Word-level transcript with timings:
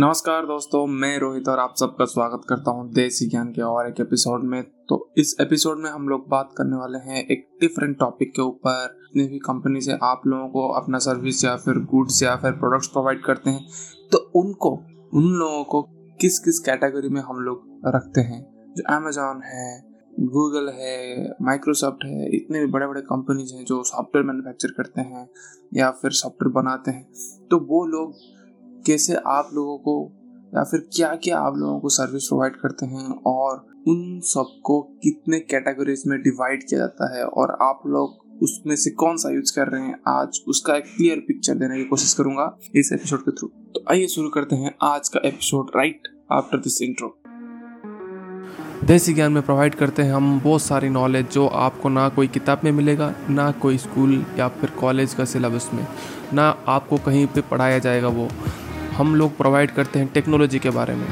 नमस्कार 0.00 0.46
दोस्तों, 0.46 0.86
मैं 0.86 1.18
रोहित 1.18 1.48
और 1.48 1.58
आप 1.58 1.74
सबका 1.76 2.04
स्वागत 2.04 2.42
करता 2.48 2.70
हूँ 2.70 2.88
देसी 2.92 3.26
ज्ञान 3.28 3.48
के 3.48 3.62
और 3.62 3.88
एक 3.88 4.00
एपिसोड 4.00 4.44
में। 4.44 4.62
तो 4.88 4.96
इस 5.18 5.34
एपिसोड 5.40 5.78
में 5.78 5.90
हम 5.90 6.08
लोग 6.08 6.24
बात 6.28 6.54
करने 6.58 6.76
वाले 6.76 6.98
हैं 7.00 7.24
एक 7.24 7.44
डिफरेंट 7.60 7.98
टॉपिक 7.98 8.32
के 8.36 8.42
ऊपर। 8.42 8.86
जितने 8.94 9.26
भी 9.28 9.38
कंपनी 9.38 9.80
से 9.80 9.98
आप 10.02 10.22
लोगों 10.26 10.48
को 10.48 10.66
अपना 10.72 10.98
सर्विस 10.98 11.44
या 11.44 11.54
फिर 11.56 11.78
गुड्स 11.84 12.22
या 12.22 12.36
फिर 12.36 12.52
प्रोडक्ट्स 12.52 12.88
प्रोवाइड 12.88 13.22
करते 13.24 13.50
हैं 13.50 13.66
तो 14.12 14.18
उनको, 14.34 14.70
उन 15.14 15.28
लोगों 15.34 15.62
को 15.64 15.82
किस 16.20 16.38
किस 16.38 16.58
कैटेगरी 16.60 17.08
में 17.08 17.20
हम 17.20 17.44
लोग 17.44 17.80
रखते 17.86 18.20
हैं? 18.22 18.42
जो 18.76 18.96
अमेजोन 18.96 19.42
है 19.44 19.68
गूगल 20.20 20.72
है 20.74 21.30
माइक्रोसॉफ्ट 21.42 22.04
है, 22.04 22.36
इतने 22.36 22.60
भी 22.60 22.72
बड़े 22.72 22.86
बड़े 22.86 23.00
कंपनीज़ 23.02 23.54
हैं 23.54 23.64
जो 23.64 23.82
सॉफ्टवेयर 23.84 24.26
मैन्युफैक्चर 24.26 24.68
करते 24.72 25.00
हैं 25.02 25.28
या 25.74 25.90
फिर 25.92 26.10
सॉफ्टवेयर 26.16 26.62
बनाते 26.62 26.90
हैं। 26.90 27.08
तो 27.50 27.66
वो 27.66 27.86
लोग 27.86 28.38
कैसे 28.86 29.14
आप 29.14 29.50
लोगों 29.54 29.78
को 29.78 30.12
या 30.54 30.64
फिर 30.64 30.88
क्या 30.96 31.14
क्या 31.14 31.38
आप 31.38 31.54
लोगों 31.56 31.80
को 31.80 31.88
सर्विस 31.88 32.24
प्रोवाइड 32.24 32.56
करते 32.56 32.86
हैं 32.86 33.22
और 33.26 33.66
उन 33.88 34.20
सबको 34.20 34.82
कितने 34.82 35.40
कैटेगरीज 35.40 36.02
में 36.06 36.22
डिवाइड 36.22 36.60
किया 36.68 36.80
जाता 36.80 37.18
है 37.18 37.24
और 37.24 37.58
आप 37.62 37.82
लोग 37.86 38.26
उसमें 38.42 38.76
से 38.76 38.90
कौन 38.90 39.16
सा 39.16 39.30
यूज़ 39.30 39.52
कर 39.56 39.68
रहे 39.68 39.82
हैं? 39.82 40.00
आज 40.08 40.40
उसका 40.48 40.76
एक 40.76 40.84
क्लियर 40.84 41.16
पिक्चर 41.18 41.54
देने 41.54 41.78
की 41.78 41.84
कोशिश 41.84 42.14
करूँगा 42.14 42.58
इस 42.74 42.90
एपिसोड 42.92 43.20
के 43.20 43.30
थ्रू 43.30 43.48
तो 43.48 43.84
आइए 43.90 44.06
शुरू 44.06 44.28
करते 44.28 44.56
हैं 44.56 44.74
आज 44.82 45.08
का 45.08 45.20
episode 45.24 45.70
right 45.76 46.02
after 46.32 46.58
this 46.58 46.82
intro 46.82 47.16
Desi 48.84 49.14
Gyan 49.14 49.32
में 49.32 49.42
प्रोवाइड 49.42 49.74
करते 49.74 50.02
हैं 50.02 50.12
हम 50.12 50.40
बहुत 50.40 50.62
सारी 50.62 50.88
नॉलेज 50.88 51.30
जो 51.30 51.46
आपको 51.46 51.88
ना 51.88 52.08
कोई 52.08 52.28
किताब 52.28 52.60
में 52.64 52.72
मिलेगा, 52.72 53.14
ना 53.30 53.50
कोई 53.50 53.78
स्कूल 53.78 54.26
या 54.38 54.48
फिर 54.48 54.70
कॉलेज 54.70 55.14
का 55.14 55.24
सिलेबस 55.24 55.70
में, 55.74 55.86
ना 56.34 56.64
आपको 56.68 56.96
कहीं 56.96 57.26
पे 57.26 57.40
पढ़ाया 57.40 57.78
जाएगा 57.78 58.08
वो। 58.08 58.28
हम 59.00 59.14
लोग 59.16 59.36
प्रोवाइड 59.36 59.70
करते 59.70 59.98
हैं 59.98 60.08
टेक्नोलॉजी 60.14 60.58
के 60.58 60.70
बारे 60.70 60.94
में 60.94 61.06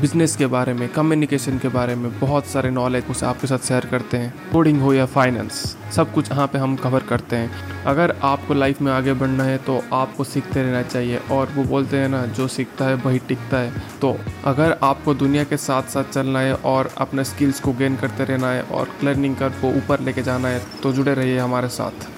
बिज़नेस 0.00 0.34
के 0.36 0.46
बारे 0.46 0.72
में 0.72 0.88
कम्युनिकेशन 0.88 1.56
के 1.58 1.68
बारे 1.68 1.94
में, 1.94 2.18
बहुत 2.20 2.46
सारे 2.46 2.70
नॉलेज 2.70 3.04
उसे 3.10 3.26
आपके 3.26 3.46
साथ 3.46 3.66
शेयर 3.68 3.86
करते 3.86 4.16
हैं। 4.16 4.50
कोडिंग 4.52 4.80
हो 4.80 4.92
या 4.94 5.06
फाइनेंस 5.06 5.52
सब 5.94 6.12
कुछ 6.14 6.30
यहाँ 6.30 6.46
पे 6.46 6.58
हम 6.58 6.76
कवर 6.76 7.02
करते 7.08 7.36
हैं। 7.36 7.82
अगर 7.84 8.14
आपको 8.24 8.54
लाइफ 8.54 8.82
में 8.82 8.90
आगे 8.92 9.12
बढ़ना 9.14 9.44
है 9.44 9.56
तो 9.58 9.80
आपको 9.92 10.24
सीखते 10.24 10.62
रहना 10.62 10.82
चाहिए 10.82 11.20
और 11.30 11.52
वो 11.56 11.64
बोलते 11.64 11.96
हैं 11.96 12.08
ना, 12.08 12.24
जो 12.26 12.46
सीखता 12.48 12.84
है, 12.84 12.94
वही 12.96 13.18
टिकता 13.28 13.56
है। 13.56 13.82
तो 14.00 14.16
अगर 14.44 14.76
आपको 14.82 15.14
दुनिया 15.14 15.44
के 15.44 15.56
साथ 15.58 15.90
साथ 15.90 16.12
चलना 16.12 16.40
है 16.40 16.54
और 16.66 16.90
अपने 16.98 17.24
स्किल्स 17.24 17.60
को 17.60 17.72
गेन 17.72 17.96
करते 17.96 18.24
रहना 18.24 18.50
है 18.50 18.62
और 18.62 18.94
लर्निंग 19.04 19.36
कर 19.36 19.58
को 19.60 19.72
ऊपर 19.78 20.00
लेके 20.00 20.22
जाना 20.22 20.48
है 20.48 20.62
तो 20.82 20.92
जुड़े 20.92 21.14
रहिए 21.14 21.38
हमारे 21.38 21.68
साथ। 21.70 22.08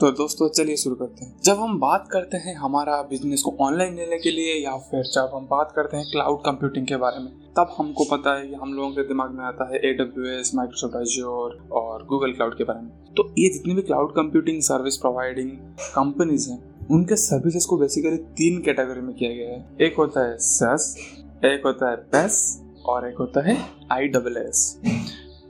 तो 0.00 0.10
दोस्तों, 0.10 0.48
चलिए 0.48 0.76
शुरू 0.76 0.94
करते 0.94 1.24
हैं। 1.24 1.40
जब 1.44 1.56
हम 1.56 1.78
बात 1.80 2.06
करते 2.10 2.36
हैं 2.36 2.54
हमारा 2.56 3.00
बिज़नेस 3.02 3.42
को 3.42 3.54
ऑनलाइन 3.60 3.94
लेने 3.94 4.18
के 4.18 4.30
लिए 4.30 4.52
या 4.54 4.76
फिर 4.80 5.02
जब 5.04 5.30
हम 5.34 5.46
बात 5.46 5.72
करते 5.76 5.96
हैं 5.96 6.04
क्लाउड 6.10 6.38
कंप्यूटिंग 6.40 6.86
के 6.86 6.96
बारे 6.96 7.18
में, 7.18 7.30
तब 7.56 7.74
हमको 7.78 8.04
पता 8.04 8.34
है 8.38 8.46
कि 8.48 8.54
हम 8.54 8.74
लोगों 8.74 8.90
के 8.90 9.02
दिमाग 9.02 9.30
में 9.30 9.44
आता 9.44 9.68
है 9.68 9.80
A 9.80 9.92
W 9.94 10.38
S 10.38 10.54
Microsoft 10.54 10.96
Azure 10.96 11.58
और 11.72 12.04
गूगल 12.06 12.32
क्लाउड 12.32 12.56
के 12.58 12.64
बारे 12.64 12.80
में। 12.80 12.90
तो 13.16 13.28
ये 13.38 13.48
जितनी 13.52 13.74
भी 13.74 13.82
cloud 13.82 14.14
computing 14.16 14.60
service 14.62 14.96
providing 14.96 15.50
companies 15.94 16.50
हैं, 16.50 16.86
उनके 16.86 17.16
सर्विसेज़ 17.16 17.66
को 17.66 17.78
बेसिकली 17.78 18.16
तीन 18.38 18.62
कैटेगरी 18.62 19.00
में 19.00 19.14
किया 19.14 19.32
गया 19.32 19.50
है। 19.50 19.66
एक 19.80 19.96
होता 19.98 20.28
है 20.28 20.36
सस 20.38 20.94
एक 21.44 21.66
होता 21.66 21.90
है 21.90 21.96
पेस 21.96 22.60
और 22.86 23.08
एक 23.08 23.18
होता 23.18 23.48
है 23.48 23.58
आई 23.92 24.08
डबल 24.08 24.36
एस 24.48 24.80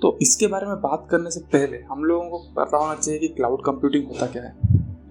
तो 0.03 0.19
इसके 0.23 0.47
बारे 0.47 0.67
में 0.67 0.77
बात 0.77 1.07
करने 1.11 1.31
से 1.31 1.41
पहले 1.53 1.79
हम 1.83 2.05
लोगों 2.05 2.29
को 2.31 2.39
पता 2.57 2.77
होना 2.77 2.95
चाहिए 2.95 3.21
कि 3.21 3.29
क्लाउड 3.29 3.65
कंप्यूटिंग 3.65 4.07
होता 4.07 4.27
क्या 4.27 4.43
है। 4.43 4.51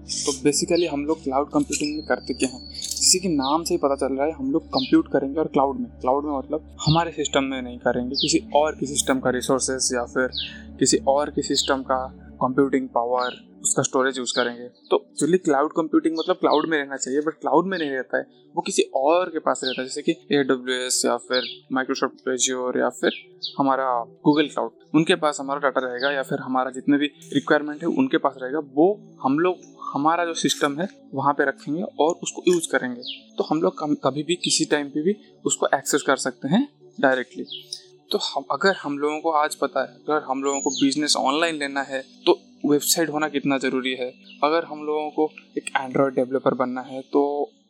तो 0.08 0.32
बेसिकली 0.44 0.86
हम 0.86 1.04
लोग 1.06 1.22
क्लाउड 1.22 1.48
कंप्यूटिंग 1.48 1.96
में 1.96 2.06
करते 2.06 2.34
क्या 2.34 2.48
हैं? 2.48 2.68
जिससे 2.68 3.18
कि 3.18 3.28
नाम 3.28 3.64
से 3.64 3.74
ही 3.74 3.78
पता 3.78 3.96
चल 3.96 4.14
रहा 4.14 4.26
है, 4.26 4.32
हम 4.32 4.52
लोग 4.52 4.66
कंप्यूट 4.66 5.08
करेंगे 5.08 5.40
और 5.40 5.46
क्लाउड 5.46 5.80
में। 5.80 5.90
क्लाउड 6.00 6.24
में 6.24 6.38
मतलब 6.38 6.76
हमारे 6.86 7.10
सिस्टम 7.10 7.44
में 7.44 7.60
नहीं 7.62 7.78
करेंगे, 7.78 8.14
किसी 8.14 8.38
और 8.54 8.72
के 8.72 8.86
सिस्टम 8.86 9.20
का 9.20 9.30
रिसोर्सेज 9.30 9.90
या 9.94 10.04
फिर 10.04 10.30
किसी 10.78 10.98
और 11.08 11.30
के 11.30 11.42
सिस्टम 11.42 11.82
का 11.82 12.04
कंप्यूटिंग 12.42 12.88
पावर 12.88 13.47
उसका 13.62 13.82
स्टोरेज 13.82 14.18
यूज़ 14.18 14.32
करेंगे। 14.36 14.68
तो 14.90 14.96
एक्चुअली 15.00 15.38
क्लाउड 15.38 15.72
कंप्यूटिंग 15.72 16.18
मतलब 16.18 16.36
क्लाउड 16.36 16.68
में 16.68 16.76
रहना 16.78 16.96
चाहिए 16.96 17.20
बट 17.20 17.40
क्लाउड 17.40 17.66
में 17.66 17.78
नहीं 17.78 17.90
रहता 17.90 18.18
है। 18.18 18.26
वो 18.54 18.62
किसी 18.62 18.82
और 18.96 19.28
के 19.28 19.38
पास 19.38 19.60
रहता 19.64 19.80
है, 19.80 19.86
जैसे 19.86 20.02
कि 20.02 20.12
ए 20.32 20.42
डब्ल्यू 20.44 20.76
एस 20.76 21.02
या 21.04 21.16
फिर 21.18 21.48
माइक्रोसॉफ्ट 21.72 22.28
एजियोर 22.28 22.78
या 22.78 22.88
फिर 22.90 23.12
हमारा 23.58 23.88
गूगल 24.24 24.48
क्लाउड 24.48 24.70
उनके 24.94 25.14
पास 25.16 25.40
हमारा 25.40 25.60
डाटा 25.60 25.80
रहेगा 25.80 26.10
या 26.10 26.22
फिर 26.22 26.38
हमारा 26.38 26.70
जितने 26.70 26.98
भी 26.98 27.06
रिक्वायरमेंट 27.34 27.82
है, 27.82 27.88
उनके 27.88 28.18
पास 28.18 28.34
रहेगा। 28.42 28.60
वो 28.74 29.16
हम 29.22 29.38
लोग, 29.38 29.56
हमारा 29.92 30.24
जो 30.24 30.34
सिस्टम 30.34 30.78
है, 30.80 30.88
वहाँ 31.14 31.32
पे 31.32 31.44
रखेंगे 31.44 31.82
और 31.82 32.18
उसको 32.22 32.42
यूज़ 32.48 32.68
करेंगे। 32.72 33.02
तो 33.38 33.44
हम 33.44 33.62
लोग 33.62 33.98
कभी 34.02 34.22
भी 34.22 34.34
किसी 34.34 34.64
टाइम 34.64 34.88
पे 34.88 35.02
भी 35.02 35.14
उसको 35.44 35.66
एक्सेस 35.74 36.02
कर 36.02 36.16
सकते 36.18 36.48
हैं 36.48 36.66
डायरेक्टली 36.98 37.44
तो 38.10 38.18
हम, 38.18 38.44
अगर 38.52 38.74
हम 38.74 38.98
लोगों 38.98 39.20
को 39.20 39.30
आज 39.30 39.54
पता 39.54 39.80
है, 39.80 39.88
अगर 39.88 40.22
हम 40.22 40.42
लोगों 40.42 40.60
को 40.60 40.70
बिज़नेस 40.72 41.16
ऑनलाइन 41.16 41.56
लेना 41.56 41.82
है 41.82 42.02
तो 42.26 42.38
वेबसाइट 42.68 43.10
होना 43.10 43.28
कितना 43.28 43.58
ज़रूरी 43.58 43.94
है? 43.94 44.12
अगर 44.44 44.64
हम 44.64 44.84
लोगों 44.84 45.10
को 45.10 45.30
एक 45.58 45.70
एंड्रॉयड 45.76 46.14
डेवलपर 46.14 46.54
बनना 46.54 46.80
है 46.80 47.00
तो 47.02 47.22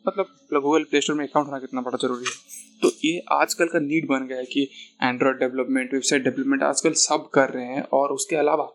मतलब 0.07 0.61
गूगल 0.61 0.83
प्ले 0.83 1.01
स्टोर 1.01 1.15
में 1.15 1.27
अकाउंट 1.27 1.47
होना 1.47 1.59
कितना 1.59 1.81
बड़ा 1.81 1.97
ज़रूरी 2.01 2.25
है? 2.25 2.35
तो 2.81 2.91
ये 3.05 3.21
आजकल 3.31 3.65
का 3.65 3.79
नीड 3.79 4.07
बन 4.07 4.27
गया 4.27 4.37
है 4.37 4.45
कि 4.45 4.67
एंड्रॉयड 5.03 5.39
डेवलपमेंट 5.39 5.93
वेबसाइट 5.93 6.23
डेवलपमेंट 6.23 6.63
आजकल 6.63 6.93
सब 6.97 7.29
कर 7.33 7.49
रहे 7.49 7.65
हैं 7.65 7.83
और 7.93 8.11
उसके 8.11 8.35
अलावा 8.35 8.69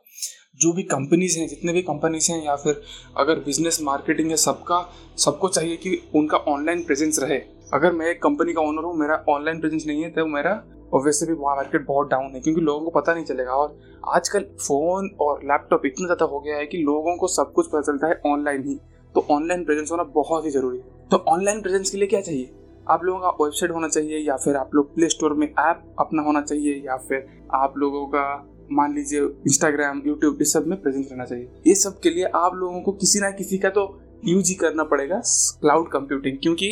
जो 0.61 0.73
भी 0.73 0.83
कंपनीज़ 0.83 1.39
हैं, 1.39 1.47
जितने 1.49 1.73
भी 1.73 1.83
कंपनीज़ 1.83 2.31
हैं, 2.33 2.45
या 2.45 2.55
फिर 2.57 2.83
अगर 3.17 3.39
बिज़नेस 3.39 3.79
मार्केटिंग 3.83 4.31
है, 4.31 4.37
सबका, 4.37 4.79
सबको 5.17 5.49
चाहिए 5.49 5.77
कि 5.77 5.99
उनका 6.15 6.37
ऑनलाइन 6.37 6.83
प्रेजेंस 6.83 7.19
रहे। 7.19 7.39
अगर 7.75 7.93
मैं 7.93 8.07
एक 8.07 8.23
कंपनी 8.23 8.53
का 8.53 8.61
ओनर 8.61 8.85
हूँ, 8.85 8.97
मेरा 8.97 9.25
ऑनलाइन 9.29 9.61
प्रेजेंस 9.61 9.87
नहीं 9.87 10.03
है 10.03 10.11
तो 10.11 10.27
मेरा 10.27 10.53
ऑब्वियसली 10.93 11.29
भी 11.29 11.35
वहाँ 11.35 11.57
मार्केट 11.57 11.87
बहुत 11.87 12.11
डाउन 12.11 12.31
है, 12.35 12.41
क्योंकि 12.41 12.61
लोगों 12.61 12.85
को 12.85 13.01
पता 13.01 13.15
नहीं 13.15 13.25
चलेगा। 13.25 13.53
और 13.53 13.77
आजकल 14.09 14.47
फ़ोन 14.61 15.11
और 15.21 15.41
लैपटॉप 15.45 15.87
इतना 15.87 16.07
ज़्यादा 16.07 16.25
हो 16.25 16.41
गया 16.41 16.57
है 16.57 16.67
कि 16.67 16.79
लोगों 16.81 17.17
को 17.17 17.29
सब 17.29 17.53
कुछ 17.53 17.67
पता 17.67 17.81
चलता 17.83 18.09
है 18.09 18.21
ऑनलाइन 18.27 18.69
ही। 18.69 18.79
तो 19.15 19.27
ऑनलाइन 19.31 19.65
प्रेजेंस 19.65 19.91
होना 19.93 20.03
बहुत 20.15 20.45
ही 20.45 20.51
ज़रूरी 20.51 20.79
है। 20.79 21.09
तो 21.11 21.17
ऑनलाइन 21.29 21.61
प्रेजेंस 21.63 21.91
के 21.91 21.99
लिए 21.99 22.07
क्या 22.07 22.21
चाहिए? 22.21 22.51
आप 22.87 23.05
लोगों 23.05 23.21
का 23.21 23.29
वेबसाइट 23.43 23.71
होना 23.73 23.89
चाहिए 23.89 24.19
या 24.19 24.37
फिर 24.37 24.57
आप 24.57 24.75
लोग 24.75 24.95
प्ले 24.95 25.09
स्टोर 25.09 25.35
में 25.35 25.47
ऐप 25.47 25.95
अपना 25.99 26.23
होना 26.23 26.41
चाहिए 26.41 26.75
या 26.87 26.97
फिर 26.99 27.27
आप 27.55 27.75
लोगों 27.79 28.07
का 28.07 28.25
मान 28.73 28.95
लीजिए 28.95 29.21
इंस्टाग्राम 29.21 30.03
यूट्यूब 30.07 30.39
इस 30.43 30.53
सब 30.53 30.67
में 30.67 30.81
प्रेजेंस 30.83 31.09
रहना 31.11 31.25
चाहिए। 31.25 31.49
ये 31.67 31.75
सब 31.75 31.99
के 32.01 32.11
लिए 32.11 32.25
आप 32.37 32.55
लोगों 32.55 32.81
को 32.81 32.93
किसी 32.95 33.21
ना 33.21 33.31
किसी 33.33 33.59
का 33.59 33.71
तो 33.71 33.83
यूज़ 34.25 34.49
ही 34.49 34.55
करना 34.55 34.85
पड़ेगा 34.85 35.21
क्लाउड 35.61 35.91
कंप्यूटिंग 35.91 36.39
क्योंकि 36.43 36.69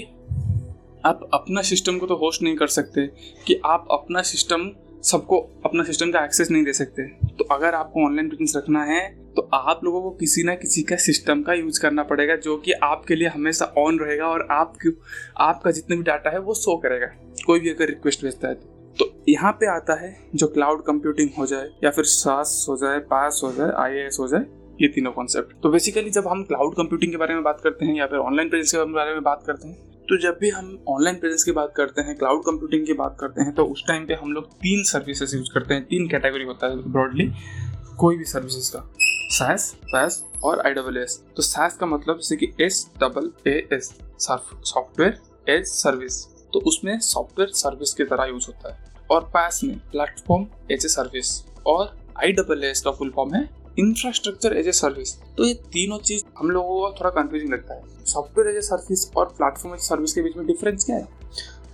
आप 1.05 1.21
अपना 1.35 1.63
सिस्टम 1.63 1.99
को 1.99 2.07
तो 2.07 2.17
होस्ट 2.17 2.43
नहीं 2.43 2.57
कर 2.57 2.67
सकते 2.69 3.07
कि 3.47 3.61
आप 3.65 3.87
अपना 3.91 4.23
सिस्टम 4.23 4.71
सबको 5.05 5.39
अपना 5.65 5.85
सिस्टम 5.85 6.11
का 6.11 6.25
एक्सेस 6.25 6.51
नहीं 6.51 6.65
दे 6.65 6.73
सकते। 6.73 7.07
तो 7.29 7.45
अगर 7.45 7.75
आपको 7.75 8.05
ऑनलाइन 8.07 8.29
बिज़नेस 8.29 8.53
रखना 8.57 8.83
है 8.85 9.01
तो 9.37 9.49
आप 9.55 9.81
लोगों 9.85 10.03
को 10.03 10.11
किसी 10.11 10.43
ना 10.43 10.55
किसी 10.55 10.83
का 10.83 10.97
सिस्टम 10.99 11.43
का 11.43 11.55
यूज़ 11.55 11.81
करना 11.83 12.03
पड़ेगा, 12.03 12.37
जो 12.37 12.57
कि 12.57 12.73
आपके 12.73 13.15
लिए 13.15 13.29
हमेशा 13.29 13.65
ऑन 13.79 13.99
रहेगा 13.99 14.27
और 14.27 14.47
आपके, 14.51 14.89
आपका 15.41 15.71
जितना 15.71 15.97
भी 15.97 16.03
डाटा 16.03 16.31
है 16.31 16.39
वो 16.41 16.55
शो 16.55 16.77
करेगा। 16.77 17.07
कोई 17.47 17.61
भी 17.61 17.71
अगर 17.71 17.87
रिक्वेस्ट 17.87 18.25
भेजता 18.25 18.49
है 18.49 18.55
तो। 18.55 19.12
यहाँ 19.29 19.53
पे 19.53 19.67
आता 19.69 19.95
है 19.95 20.17
जो 20.35 20.47
क्लाउड 20.49 20.83
कंप्यूटिंग 20.85 21.31
हो 21.39 21.47
जाए, 21.47 21.69
या 21.85 21.91
फिर 21.91 22.05
सास 22.07 22.65
हो 22.69 22.77
जाए 22.77 22.99
पास 23.11 23.41
हो 23.45 23.53
जाए 23.53 23.73
आई 23.79 24.09
हो 24.21 24.29
जाए, 24.29 24.45
ये 24.81 24.89
तीनों 24.89 25.12
कॉन्सेप्ट 25.12 25.62
तो 25.62 25.71
बेसिकली 25.71 26.11
जब 26.11 26.29
हम 26.29 26.43
क्लाउड 26.45 26.75
कंप्यूटिंग 26.75 27.12
के 27.12 27.19
बारे 27.19 27.35
में 27.35 27.43
बात 27.43 27.61
करते 27.61 27.85
हैं, 27.85 27.95
या 27.95 28.07
फिर 28.07 28.19
ऑनलाइन 28.21 28.49
प्रेजेंस 28.49 28.73
के 28.73 28.93
बारे 28.93 29.12
में 29.12 29.23
बात 29.23 29.43
करते 29.47 29.69
हैं 29.69 29.91
तो 30.09 30.17
जब 30.19 30.39
भी 30.41 30.49
हम 30.51 30.67
ऑनलाइन 30.89 31.17
प्रेजेंस 31.19 31.45
की 31.45 31.53
बात 31.53 31.73
करते 31.77 32.03
हैं 32.03 32.15
क्लाउड 32.19 32.41
कंप्यूटिंग 32.45 32.87
की 32.87 32.93
बात 32.93 33.17
करते 33.21 33.43
हैं 33.43 33.53
तो 33.55 33.65
उस 33.65 33.85
टाइम 33.89 34.07
पे 34.07 34.15
हम 34.15 34.33
लोग 34.33 34.49
तीन 34.63 34.83
सर्विसेज़ 34.85 35.35
यूज़ 35.37 35.53
करते 35.55 35.75
हैं। 35.75 35.85
तीन 35.85 36.09
कैटेगरी 36.09 36.45
होता 36.45 36.67
है 36.67 36.91
ब्रॉडली 36.93 37.31
कोई 37.99 38.17
भी 38.17 38.25
सर्विसेज़ 38.25 38.71
का। 38.73 38.83
सैस 39.37 39.71
पैस 39.85 40.23
और 40.45 40.61
आई 40.61 40.73
डबल 40.73 40.97
एस 40.97 41.19
तो 41.37 41.43
सैस 41.43 41.77
का 41.77 41.87
मतलब 41.87 42.17
जैसे 42.17 42.37
कि 42.37 42.53
S 42.61 42.87
double 43.01 43.31
A 43.47 43.57
S 43.73 43.95
software 44.21 45.19
as 45.49 45.67
service 45.67 46.23
तो 46.53 46.61
उसमें 46.67 46.99
सॉफ्टवेयर 47.01 47.50
सर्विस 47.56 47.94
की 47.94 48.05
तरह 48.05 48.25
यूज़ 48.25 48.47
होता 48.47 48.75
है। 48.75 48.91
और 49.11 49.25
पैस 49.29 49.61
में 49.65 49.79
प्लेटफॉर्म 49.91 50.47
एज 50.71 50.85
ए 50.85 50.88
सर्विस 50.88 51.43
और 51.67 51.97
आई 52.23 52.32
डबल 52.32 52.65
एस 52.65 52.81
का 52.81 52.91
फुल 52.91 53.11
फॉर्म 53.11 53.35
है 53.35 53.49
इंफ्रास्ट्रक्चर 53.79 54.57
एज 54.57 54.69
ए 54.69 54.73
सर्विस 54.73 55.15
तो 55.37 55.45
ये 55.45 55.55
तीनों 55.73 55.99
चीज़ 56.01 56.25
हम 56.39 56.51
लोगों 56.51 56.81
को 56.81 56.91
थोड़ा 56.99 57.11
कंफ्यूजिंग 57.13 57.53
लगता 57.53 57.75
है। 57.75 58.05
सॉफ्टवेयर 58.07 58.49
एज 58.51 58.57
ए 58.57 58.61
सर्विस 58.61 59.11
और 59.17 59.27
प्लेटफॉर्म 59.39 59.75
एज 59.75 59.81
सर्विस 59.81 60.13
के 60.13 60.23
बीच 60.23 60.37
में 60.37 60.47
डिफरेंस 60.47 60.85
क्या 60.85 60.97
है? 60.97 61.07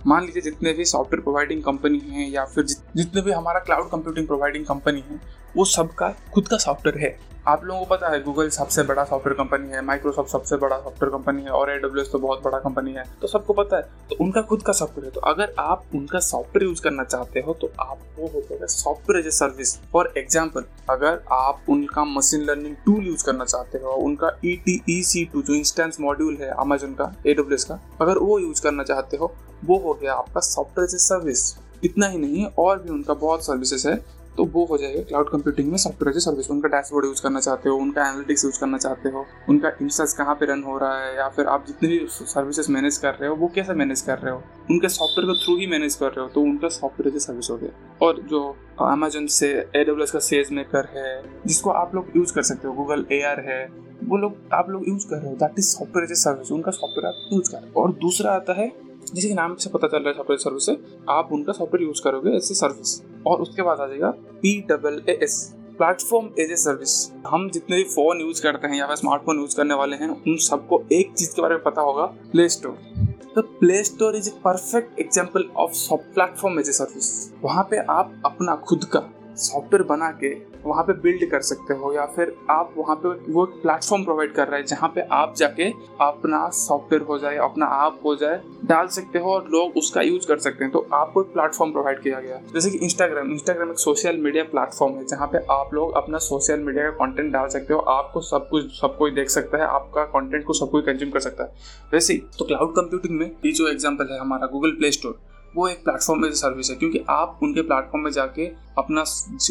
मान 0.07 0.25
लीजिए 0.25 0.41
जितने 0.41 0.73
भी 0.73 0.85
सॉफ्टवेयर 0.85 1.21
प्रोवाइडिंग 1.21 1.63
कंपनी 1.63 1.99
है 2.09 2.29
या 2.31 2.45
फिर 2.45 2.63
जितने 2.63 3.21
भी 3.21 3.31
हमारा 3.31 3.59
क्लाउड 3.59 3.89
कंप्यूटिंग 3.91 4.27
प्रोवाइडिंग 4.27 4.65
कंपनी 4.65 5.03
है, 5.09 5.19
वो 5.57 5.65
सबका, 5.65 6.09
खुद 6.33 6.47
का 6.47 6.57
सॉफ्टवेयर 6.57 6.97
है। 6.97 7.17
आप 7.49 7.63
लोगों 7.65 7.79
को 7.79 7.85
पता 7.85 8.09
है 8.09 8.21
गूगल 8.23 8.49
सबसे 8.49 8.83
बड़ा 8.83 9.03
सॉफ्टवेयर 9.03 9.37
कंपनी 9.37 9.69
है 9.73 9.81
माइक्रोसॉफ्ट 9.85 10.31
सबसे 10.31 10.57
बड़ा 10.57 10.77
सॉफ्टवेयर 10.77 11.11
कंपनी 11.11 11.41
है, 11.43 11.49
और 11.49 11.69
एडब्ल्यू 11.71 12.03
तो 12.05 12.19
बहुत 12.19 12.43
बड़ा 12.43 12.57
कंपनी 12.59 12.91
है 12.93 13.03
तो 13.21 13.27
सबको 13.27 13.53
पता 13.53 13.77
है। 13.77 13.83
तो 14.09 14.15
उनका 14.23 14.41
खुद 14.41 14.63
का 14.63 14.73
सॉफ्टवेयर 14.73 15.05
है 15.05 15.11
तो 15.11 15.21
अगर 15.29 15.53
आप 15.59 15.85
उनका 15.95 16.19
सॉफ्टवेयर 16.19 16.63
यूज़ 16.63 16.81
करना 16.81 17.03
चाहते 17.03 17.39
हो 17.39 17.53
तो 17.53 17.71
आपको 17.81 18.27
हो 18.27 18.41
जाएगा 18.41 18.65
software 18.65 19.19
as 19.19 19.27
a 19.27 19.31
service 19.31 19.75
for 19.93 20.11
example 20.17 20.65
अगर 20.89 21.21
आप 21.31 21.63
उनका 21.69 22.03
मशीन 22.07 22.43
लर्निंग 22.43 22.75
टूल 22.85 23.07
यूज़ 23.07 23.25
करना 23.25 23.45
चाहते 23.45 23.77
हो, 23.77 23.93
उनका 23.93 24.31
E 24.45 24.55
T 24.65 24.79
E 24.89 25.01
C 25.03 25.25
two 25.33 25.41
जो 25.41 25.53
इंस्टेंस 25.55 25.97
मॉड्यूल 26.01 26.37
है 26.41 26.49
अमेजोन 26.57 26.93
का 26.93 27.13
एडब्ल्यू 27.27 27.57
का, 27.67 27.81
अगर 28.01 28.17
वो 28.19 28.39
यूज़ 28.39 28.61
करना 28.63 28.83
चाहते 28.83 29.17
हो, 29.17 29.33
वो 29.65 29.77
हो 29.79 29.93
गया 29.93 30.13
आपका 30.15 30.39
सॉफ्टवेयर 30.41 30.87
एज 30.87 30.95
ए 30.95 30.97
सर्विस 30.99 31.53
इतना 31.83 32.07
ही 32.07 32.17
नहीं, 32.17 32.45
और 32.59 32.79
भी 32.79 32.89
उनका 32.91 33.13
बहुत 33.15 33.45
सर्विसेज़ 33.45 33.87
है। 33.87 34.18
तो 34.39 34.43
वो 34.45 34.63
हो 34.65 34.77
जाएगा 34.77 35.01
क्लाउड 35.03 35.29
कंप्यूटिंग 35.29 35.69
में 35.69 35.77
सॉफ्टवेयर 35.77 36.19
सर्विस 36.19 36.49
उनका 36.51 36.67
डैशबोर्ड 36.69 37.05
यूज़ 37.05 37.21
करना 37.23 37.39
चाहते 37.39 37.69
हो, 37.69 37.75
उनका 37.77 38.01
एनालिटिक्स 38.01 38.45
यूज़ 38.45 38.59
करना 38.59 38.77
चाहते 38.77 39.09
हो, 39.09 39.25
उनका 39.49 39.71
इंस्टास 39.81 40.13
कहाँ 40.13 40.35
पे 40.35 40.45
रन 40.45 40.63
हो 40.63 40.77
रहा 40.77 40.99
है, 40.99 41.15
या 41.15 41.27
फिर 41.29 41.45
आप 41.47 41.65
जितने 41.67 41.89
भी 41.89 41.99
सर्विसेज़ 42.09 42.71
मैनेज 42.71 42.97
कर 42.97 43.13
रहे 43.13 43.29
हो, 43.29 43.35
वो 43.35 43.47
कैसे 43.55 43.73
मैनेज 43.73 44.01
कर 44.01 44.17
रहे 44.17 44.33
हो? 44.33 44.41
उनके 44.71 44.89
सॉफ्टवेयर 44.89 45.31
के 45.31 45.43
थ्रू 45.43 45.57
ही 45.57 45.67
मैनेज 45.67 45.95
कर 45.95 46.05
रहे 46.07 46.21
हो 46.21 46.29
तो 46.29 46.41
उनका 46.41 46.69
सॉफ्टवेयर 46.69 47.15
एज 47.15 47.21
सर्विस 47.21 47.49
हो 47.51 47.57
गया। 47.57 47.97
और 48.01 48.21
जो 48.29 48.41
अमेजोन 48.81 49.27
से 49.29 49.49
एडब्ल्यू 49.75 50.05
का 50.13 50.19
सेज 50.21 50.51
मेकर 50.51 50.89
है, 50.95 51.21
जिसको 51.45 51.69
आप 51.71 51.95
लोग 51.95 52.17
यूज़ 52.17 52.33
कर 52.33 52.43
सकते 52.43 52.67
हो 52.67 52.73
गूगल 52.73 53.05
ए 53.11 53.21
है, 53.39 53.63
वो 54.03 54.17
लोग, 54.17 54.35
आप 54.53 54.69
लोग 54.69 54.87
यूज़ 54.89 55.07
कर 55.07 55.15
रहे 55.15 55.29
हो। 55.29 55.35
दैट 55.37 55.59
इज़ 55.59 55.65
सॉफ्टवेयर 55.67 56.15
सर्विस 56.15 56.51
उनका 56.51 56.71
सॉफ्टवेयर 56.71 57.07
आप 57.07 57.33
यूज़ 57.33 57.51
कर 57.51 57.57
रहे 57.57 57.71
हो। 57.71 57.81
और 57.81 57.91
दूसरा 58.01 58.31
आता 58.31 58.53
है 58.53 58.71
जिसके 59.13 59.33
नाम 59.33 59.55
से 59.55 59.69
पता 59.69 59.87
चल 59.87 59.97
रहा 59.97 60.09
है 60.09 60.15
सॉफ्टवेयर 60.15 60.39
सर्विस 60.39 60.65
से, 60.65 60.77
आप 61.09 61.29
उनका 61.31 61.53
सॉफ्टवेयर 61.53 61.87
यूज़ 61.87 62.01
करोगे 62.03 62.35
एज 62.35 62.51
ए 62.51 62.55
सर्विस 62.55 63.01
और 63.27 63.41
उसके 63.41 63.61
बाद 63.61 63.79
आ 63.79 63.87
जाएगा 63.87 64.09
P 64.41 64.59
double 64.69 65.01
A 65.09 65.19
S 65.23 65.37
platform 65.79 66.29
as 66.39 66.51
a 66.51 66.55
service 66.55 66.95
हम 67.27 67.49
जितने 67.49 67.77
भी 67.77 67.83
फ़ोन 67.85 68.21
यूज़ 68.21 68.41
करते 68.43 68.67
हैं 68.67 68.77
या 68.77 68.87
फिर 68.87 68.95
स्मार्टफ़ोन 68.95 69.39
यूज़ 69.39 69.55
करने 69.57 69.73
वाले 69.73 69.95
हैं, 69.95 70.09
उन 70.09 70.37
सबको 70.47 70.83
एक 70.91 71.13
चीज़ 71.13 71.35
के 71.35 71.41
बारे 71.41 71.55
में 71.55 71.63
पता 71.63 71.81
होगा 71.81 72.05
प्ले 72.31 72.47
स्टोर 72.49 73.07
तो 73.35 73.41
Play 73.59 73.83
Store 73.83 74.15
is 74.15 74.29
a 74.29 74.33
perfect 74.45 74.99
example 74.99 75.49
of 75.57 75.93
platform 75.93 76.59
as 76.59 76.69
a 76.69 76.71
service 76.73 77.09
वहाँ 77.43 77.63
पे 77.71 77.77
आप 77.89 78.21
अपना 78.25 78.55
खुद 78.67 78.85
का 78.93 79.09
सॉफ्टवेयर 79.37 79.83
बना 79.87 80.11
के 80.13 80.33
वहाँ 80.65 80.83
पे 80.83 80.93
बिल्ड 81.01 81.29
कर 81.31 81.41
सकते 81.41 81.73
हो 81.73 81.91
या 81.93 82.05
फिर 82.05 82.33
आप 82.49 82.73
वहाँ 82.77 82.95
पे 82.95 83.09
वो 83.31 83.45
प्लेटफॉर्म 83.61 84.03
प्रोवाइड 84.03 84.33
कर 84.33 84.47
रहे 84.47 84.59
हैं 84.59 84.67
जहाँ 84.67 84.89
पे 84.95 85.01
आप 85.13 85.33
जाके 85.37 85.69
अपना 86.01 86.47
सॉफ्टवेयर 86.49 87.03
हो 87.03 87.17
जाए, 87.19 87.37
अपना 87.37 87.65
ऐप 87.85 87.99
हो 88.05 88.15
जाए, 88.15 88.41
डाल 88.65 88.87
सकते 88.89 89.19
हो 89.19 89.33
और 89.33 89.47
लोग 89.51 89.77
उसका 89.77 90.01
यूज़ 90.01 90.27
कर 90.27 90.37
सकते 90.39 90.63
हैं। 90.63 90.71
तो 90.73 90.85
आपको 90.93 91.21
एक 91.21 91.27
प्लेटफॉर्म 91.33 91.71
प्रोवाइड 91.71 92.01
किया 92.01 92.19
गया। 92.19 92.39
जैसे 92.53 92.69
कि 92.69 92.77
इंस्टाग्राम 92.77 93.31
इंस्टाग्राम 93.31 93.71
एक 93.71 93.79
सोशल 93.79 94.17
मीडिया 94.17 94.43
प्लेटफॉर्म 94.45 94.95
है 94.95 95.05
जहाँ 95.05 95.27
पे 95.27 95.45
आप 95.51 95.73
लोग 95.73 95.93
अपना 95.97 96.17
सोशल 96.19 96.59
मीडिया 96.59 96.89
का 96.89 97.05
कंटेंट 97.05 97.31
डाल 97.33 97.47
सकते 97.47 97.73
हो। 97.73 97.79
आपको 97.79 98.21
सब 98.21 98.49
कुछ, 98.49 98.71
सब 98.71 98.97
कोई 98.97 99.11
देख 99.11 99.29
सकता 99.29 99.57
है, 99.57 99.63
आपका 99.65 100.03
कंटेंट 100.11 100.45
को 100.45 100.53
सब 100.53 100.71
कोई 100.71 100.81
कंज्यूम 100.81 101.11
कर 101.11 101.19
सकता 101.19 101.43
है। 101.43 101.51
वैसे 101.93 102.21
तो 102.37 102.45
क्लाउड 102.45 102.75
कंप्यूटिंग 102.75 103.19
में 103.19 103.25
ये 103.45 103.51
जो 103.51 103.67
एग्ज़ाम्पल 103.67 104.11
है 104.11 104.19
हमारा 104.19 104.47
गूगल 104.47 104.71
प्ले 104.71 104.91
स्टोर 104.91 105.19
वो 105.55 105.67
एक 105.67 105.83
प्लेटफॉर्म 105.83 106.25
एज 106.25 106.33
सर्विस 106.35 106.69
है, 106.69 106.75
क्योंकि 106.75 107.03
आप 107.09 107.39
उनके 107.43 107.61
प्लेटफॉर्म 107.61 108.03
में 108.03 108.11
जाके 108.11 108.45
अपना 108.77 109.03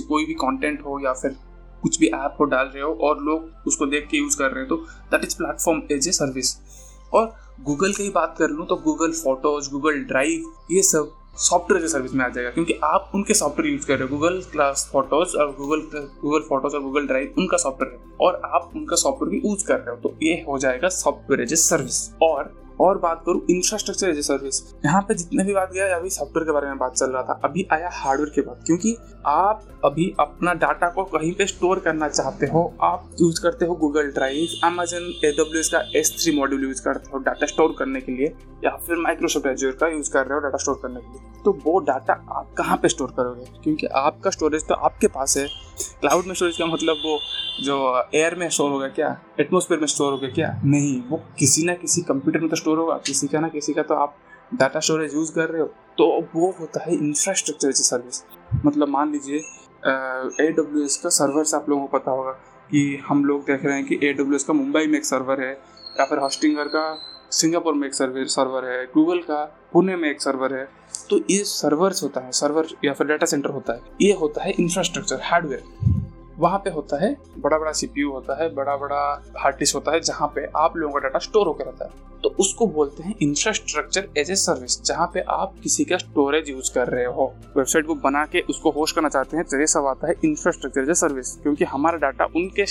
कोई 0.09 0.25
भी 0.25 0.35
कंटेंट 0.37 0.85
हो 0.87 0.99
या 1.05 1.13
फिर 1.13 1.37
कुछ 1.83 1.99
भी 2.01 2.07
ऐप 2.07 2.37
हो 2.41 2.45
डाल 2.47 2.67
रहे 2.67 2.83
हो 2.83 2.93
और 3.03 3.23
लोग 3.25 3.67
उसको 3.67 3.87
देख 3.87 4.09
के 4.11 4.17
यूज़ 4.17 4.39
कर 4.39 4.51
रहे 4.51 4.61
हैं 4.61 4.69
तो 4.69 4.77
that 5.11 5.25
is 5.25 5.37
platform 5.37 5.83
as 5.93 6.09
a 6.09 6.13
service 6.13 6.57
और 7.15 7.33
गूगल 7.65 7.93
की 7.93 8.09
बात 8.11 8.35
कर 8.39 8.51
लूँ 8.51 8.67
तो 8.67 8.77
गूगल 8.85 9.13
फ़ोटोज़ 9.15 9.71
गूगल 9.71 10.03
ड्राइव 10.05 10.53
ये 10.73 10.83
सब 10.85 11.13
सॉफ्टवेयर 11.41 11.85
एज 11.85 11.91
सर्विस 11.91 12.15
में 12.15 12.25
आ 12.25 12.29
जाएगा, 12.29 12.51
क्योंकि 12.51 12.75
आप 12.85 13.11
उनके 13.15 13.35
सॉफ्टवेयर 13.35 13.73
यूज़ 13.73 13.87
कर 13.87 13.99
रहे 13.99 14.09
हो। 14.09 14.17
गूगल 14.17 14.41
क्लास 14.53 14.89
फ़ोटोज़ 14.93 15.37
और 15.37 15.55
गूगल 15.59 15.81
गूगल 16.23 16.41
फ़ोटोज़ 16.49 16.75
और 16.77 16.83
गूगल 16.83 17.07
ड्राइव 17.07 17.35
उनका 17.39 17.57
सॉफ्टवेयर 17.57 17.93
है 17.95 18.17
और 18.27 18.41
आप 18.45 18.71
उनका 18.77 18.97
सॉफ्टवेयर 18.97 19.31
भी 19.31 19.49
यूज़ 19.49 19.65
कर 19.67 19.77
रहे 19.77 19.91
हो 19.91 20.01
तो 20.03 20.15
ये 20.23 20.35
हो 20.49 20.59
जाएगा 20.59 20.89
सॉफ्टवेयर 20.95 21.43
एज 21.43 21.53
ए 21.53 21.57
सर्विस 21.59 22.09
और 22.23 22.53
और 22.81 22.99
बात 22.99 23.23
करूँ 23.27 23.41
इंफ्रास्ट्रक्चर 23.51 24.09
एज 24.09 24.19
ए 24.19 24.23
सर्विस 24.23 24.63
यहाँ 24.85 25.01
पे 25.03 25.15
जितने 25.15 25.45
भी 25.45 25.55
बात 25.55 25.73
गया 25.73 25.97
अभी 25.97 26.11
सॉफ्टवेयर 26.11 26.45
के 26.47 26.53
बारे 26.53 26.67
में 26.67 26.79
बात 26.79 26.95
चल 26.95 27.11
रहा 27.11 27.23
था। 27.23 27.41
अभी 27.45 27.67
आया 27.73 27.91
हार्डवेयर 27.95 28.33
के 28.35 28.41
बाद, 28.41 28.63
क्योंकि 28.67 28.97
आप 29.27 29.65
अभी 29.85 30.13
अपना 30.21 30.53
डाटा 30.57 30.89
को 30.89 31.05
कहीं 31.07 31.33
पे 31.35 31.47
स्टोर 31.47 31.79
करना 31.79 32.09
चाहते 32.09 32.47
हो, 32.47 32.63
आप 32.83 33.11
यूज़ 33.21 33.41
करते 33.43 33.67
हो 33.67 33.75
गूगल 33.77 34.11
ड्राइव 34.13 34.67
अमेजन 34.67 35.13
एडब्ल्यू 35.25 35.63
का 35.73 35.83
एस 35.99 36.15
थ्री 36.19 36.37
मॉड्यूल 36.37 36.65
यूज़ 36.65 36.83
करते 36.83 37.11
हो 37.13 37.19
डाटा 37.21 37.47
स्टोर 37.47 37.75
करने 37.79 38.01
के 38.01 38.13
लिए, 38.13 38.35
या 38.65 38.77
फिर 38.79 38.97
माइक्रोसॉफ्ट 38.99 39.47
एज्योर 39.47 39.73
का 39.81 39.89
यूज़ 39.89 40.11
कर 40.13 40.27
रहे 40.27 40.35
हो 40.35 40.41
डाटा 40.41 40.59
स्टोर 40.59 40.79
करने 40.83 41.01
के 41.01 41.13
लिए। 41.13 41.43
तो 41.45 41.59
वो 41.65 41.79
डाटा 41.81 42.13
आप 42.31 42.53
कहाँ 42.59 42.77
पे 42.77 42.89
स्टोर 42.89 43.15
करोगे? 43.17 43.45
क्योंकि 43.63 43.87
आपका 43.87 44.31
स्टोरेज 44.31 44.67
तो 44.69 44.75
आपके 44.75 45.07
पास 45.09 45.37
है। 45.37 45.47
क्लाउड 46.01 46.27
में 46.27 46.35
स्टोरेज 46.35 46.57
का 46.59 46.67
मतलब 46.67 46.97
वो 47.05 47.19
जो 47.63 47.77
एयर 48.15 48.35
में 48.35 48.49
स्टोर 48.49 48.71
होगा 48.71 48.89
क्या? 48.89 49.09
एटमोसफेयर 49.41 49.81
में 49.81 49.87
स्टोर 49.87 50.13
होगा 50.13 50.29
क्या? 50.29 50.49
नहीं, 50.65 51.01
वो 51.03 51.23
किसी 51.39 51.65
ना 51.65 51.75
किसी 51.75 52.03
कंप्यूटर 52.03 52.41
में 52.41 52.49
तो 52.51 52.57
स्टोर 52.57 52.79
होगा। 52.79 52.97
किसी 53.07 53.27
का 53.27 53.41
ना 53.41 53.49
किसी 53.49 53.73
का 53.75 53.83
तो 53.83 53.95
आप 53.95 54.17
डाटा 54.53 54.81
स्टोरेज 54.81 55.15
यूज़ 55.15 55.33
कर 55.33 55.49
रहे 55.49 55.63
हो। 55.63 55.67
तो 55.99 56.07
वो 56.35 56.55
होता 56.61 56.85
है 56.85 56.95
इंफ्रास्ट्रक्चर 56.95 57.69
एज 57.69 57.81
सर्विस 57.83 58.23
मतलब 58.65 58.89
मान 58.89 59.13
लीजिए 59.13 59.39
ए 60.41 60.51
डब्ल्यू 60.53 60.85
एस 60.85 60.97
का 60.97 61.09
सर्वर 61.09 61.45
से 61.45 61.57
आप 61.57 61.69
लोगों 61.69 61.87
को 61.87 61.99
पता 61.99 62.11
होगा 62.11 62.31
कि 62.71 62.99
हम 63.09 63.25
लोग 63.25 63.43
देख 63.43 63.65
रहे 63.65 63.75
हैं 63.75 63.85
कि 63.87 63.99
ए 64.03 64.13
डब्ल्यू 64.13 64.35
एस 64.35 64.45
का 64.45 64.53
मुंबई 64.53 64.87
में 64.87 64.99
एक 64.99 65.05
सर्वर 65.05 65.41
है, 65.41 65.53
या 66.01 66.05
फिर 66.05 66.19
हॉस्टिंगर 66.19 66.69
का 66.69 66.85
सिंगापुर 67.33 67.75
में 67.75 67.87
एक 67.89 67.95
सर्वर 67.95 68.27
सर्वर 68.27 68.65
है 68.65 68.85
गूगल 68.87 69.19
का, 69.21 69.45
पुणे 69.73 69.97
में 69.97 70.11
एक 70.11 70.23
सर्वर 70.23 70.55
है। 70.55 70.65
तो 71.11 71.19
ये 71.31 71.39
सर्वर्स 71.45 72.03
होता 72.03 72.21
है 72.21 72.33
सर्वर 72.33 72.67
या 72.85 72.93
फिर 72.93 73.07
डाटा 73.07 73.27
सेंटर 73.27 73.51
होता 73.51 73.73
है। 73.73 73.81
ये 74.03 74.13
होता 74.13 74.45
है 74.45 74.51
इंफ्रास्ट्रक्चर 74.51 75.21
हार्डवेयर 75.23 75.97
वहाँ 76.39 76.59
पे 76.59 76.71
होता 76.71 77.01
है 77.03 77.17
बड़ा 77.39 77.59
बड़ा 77.59 77.73
सीपीयू 77.73 78.11
होता 78.11 78.43
है 78.43 78.49
बड़ा 78.55 78.77
बड़ा 78.77 79.01
हार्ड 79.39 79.57
डिस्क 79.59 79.75
होता 79.75 79.93
है, 79.93 80.01
जहाँ 80.01 80.29
पे 80.35 80.47
आप 80.57 80.77
लोगों 80.77 80.95
का 80.95 81.01
डाटा 81.01 81.19
स्टोर 81.19 81.47
होकर 81.47 81.65
रहता 81.65 81.85
है। 81.85 82.21
तो 82.23 82.29
उसको 82.41 82.67
बोलते 82.67 83.03
हैं 83.03 83.15
इंफ्रास्ट्रक्चर 83.23 84.09
एज 84.19 84.31
ए 84.31 84.35
सर्विस 84.37 84.81
जहाँ 84.83 85.11
पे 85.15 85.21
आप 85.31 85.55
किसी 85.63 85.85
का 85.85 85.97
स्टोरेज 85.97 86.51
यूज़ 86.51 86.73
कर 86.75 86.89
रहे 86.89 87.05
हो। 87.07 87.33
वेबसाइट 87.57 87.87
को 87.87 87.95
बना 87.97 88.25
के 88.27 88.41
उसको 88.51 88.71
होस्ट 88.71 88.95
करना 88.95 89.09
चाहते 89.09 89.37
हैं 89.37 89.47
तो 89.47 89.61
ये 89.61 89.67
सब 89.67 89.87
आता 89.87 90.09
है 90.09 90.15
इंफ्रास्ट्रक्चर 90.25 90.81
एज 90.81 90.91
ए 90.91 90.95
सर्विस 90.95 91.35
क्योंकि 91.37 91.65
हमारा 91.65 91.99
डाटा 91.99 92.25
उनके 92.37 92.67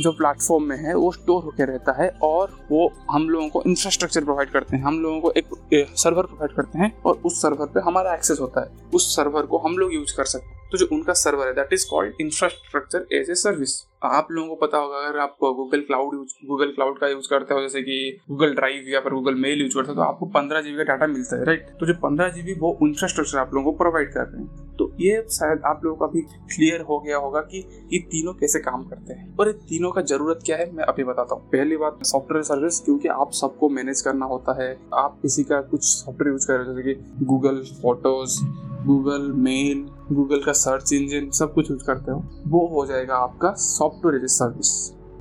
जो 0.00 0.12
प्लेटफॉर्म 0.12 0.64
में 0.64 0.76
है, 0.76 0.94
वो 0.94 1.12
स्टोर 1.12 1.42
होकर 1.42 1.68
रहता 1.68 2.02
है 2.02 2.08
और 2.22 2.58
वो 2.70 2.92
हम 3.10 3.28
लोगों 3.30 3.48
को 3.48 3.62
इंफ्रास्ट्रक्चर 3.66 4.24
प्रोवाइड 4.24 4.50
करते 4.50 4.76
हैं। 4.76 4.84
हम 4.84 5.00
लोगों 5.00 5.20
को 5.20 5.30
एक 5.30 5.48
सर्वर 5.96 6.22
प्रोवाइड 6.22 6.56
करते 6.56 6.78
हैं 6.78 7.02
और 7.02 7.20
उस 7.24 7.42
सर्वर 7.42 7.66
पे 7.66 7.80
हमारा 7.80 8.14
एक्सेस 8.14 8.40
होता 8.40 8.60
है। 8.60 8.90
उस 8.94 9.16
सर्वर 9.16 9.42
को 9.42 9.58
हम 9.58 9.78
लोग 9.78 9.94
यूज़ 9.94 10.16
कर 10.16 10.24
सकते 10.24 10.46
हैं। 10.46 10.61
तो 10.72 10.78
जो 10.78 10.88
उनका 10.92 11.12
सर्वर 11.18 11.46
है 11.46 11.54
that 11.54 11.72
is 11.72 11.86
called 11.90 12.20
infrastructure 12.20 13.06
as 13.12 13.30
a 13.30 13.34
service 13.36 13.82
आप 14.04 14.28
लोगों 14.32 14.48
को 14.48 14.54
पता 14.56 14.78
होगा, 14.78 14.98
अगर 14.98 15.18
आप 15.20 15.36
गूगल 15.40 15.80
क्लाउड 15.80 16.14
गूगल 16.46 16.70
क्लाउड 16.70 16.98
का 16.98 17.08
यूज़ 17.08 17.28
करते 17.30 17.54
हो, 17.54 17.60
जैसे 17.60 17.82
कि 17.82 18.18
गूगल 18.28 18.54
ड्राइव 18.54 18.88
या 18.88 19.00
फिर 19.00 19.12
गूगल 19.12 19.34
मेल 19.42 19.60
यूज़ 19.60 19.74
करते 19.74 19.88
हो 19.88 19.94
तो 19.94 20.02
आपको 20.02 20.26
पंद्रह 20.28 20.60
जीबी 20.60 20.76
का 20.76 20.84
डाटा 20.84 21.06
मिलता 21.06 21.36
है 21.36 21.44
राइट 21.46 21.68
तो 21.80 21.86
जो 21.86 21.94
पंद्रह 22.02 22.28
जीबी 22.30 22.54
वो 22.60 22.76
इंफ्रास्ट्रक्चर 22.82 23.38
आप 23.38 23.54
लोगों 23.54 23.72
को 23.72 23.78
प्रोवाइड 23.78 24.12
कर 24.14 24.24
रहे 24.24 24.42
हैं। 24.42 24.76
तो 24.76 24.90
ये 25.00 25.20
शायद 25.30 25.62
आप 25.66 25.84
लोगों 25.84 25.96
को 25.96 26.04
अभी 26.04 26.20
क्लियर 26.54 26.80
हो 26.82 26.98
गया 27.00 27.16
होगा 27.16 27.40
कि 27.42 27.58
ये 27.92 27.98
तीनों 28.12 28.32
कैसे 28.34 28.58
काम 28.60 28.84
करते 28.84 29.14
हैं। 29.14 29.36
और 29.36 29.48
ये 29.48 29.52
तीनों 29.68 29.90
का 29.92 30.02
ज़रूरत 30.04 30.40
क्या 30.46 30.56
है, 30.56 30.70
मैं 30.72 30.84
अभी 30.84 31.04
बताता 31.04 31.34
हूँ। 31.34 31.48
पहली 31.50 31.76
बात 31.76 31.98
सॉफ्टवेयर 32.06 32.42
सर्विस 32.44 32.80
क्योंकि 32.80 33.08
आप 33.10 33.32
सबको 33.34 33.68
मैनेज 33.70 34.00
करना 34.00 34.26
होता 34.26 34.62
है। 34.62 34.70
आप 34.96 35.18
किसी 35.22 35.44
का 35.44 35.60
कुछ 35.62 35.84
सॉफ्टवेयर 35.84 36.32
यूज़ 36.32 36.46
कर 36.46 36.54
रहे 36.54 36.66
हो, 36.66 36.74
जैसे 36.74 36.94
कि 36.94 37.24
Google 37.26 37.62
photos 37.82 38.40
Google, 38.86 39.30
mail, 39.36 39.84
Google 40.12 40.42
का 40.42 40.52
सर्च 40.52 40.92
इंजन, 40.92 41.30
सब 41.30 41.54
कुछ 41.54 41.70
यूज़ 41.70 41.84
करते 41.84 42.12
हो, 42.12 42.22
वो 42.48 42.66
हो 42.68 42.86
जाएगा 42.86 43.16
आपका 43.18 43.52
software 43.58 44.16
as 44.16 44.24
a 44.24 44.28
service 44.30 44.70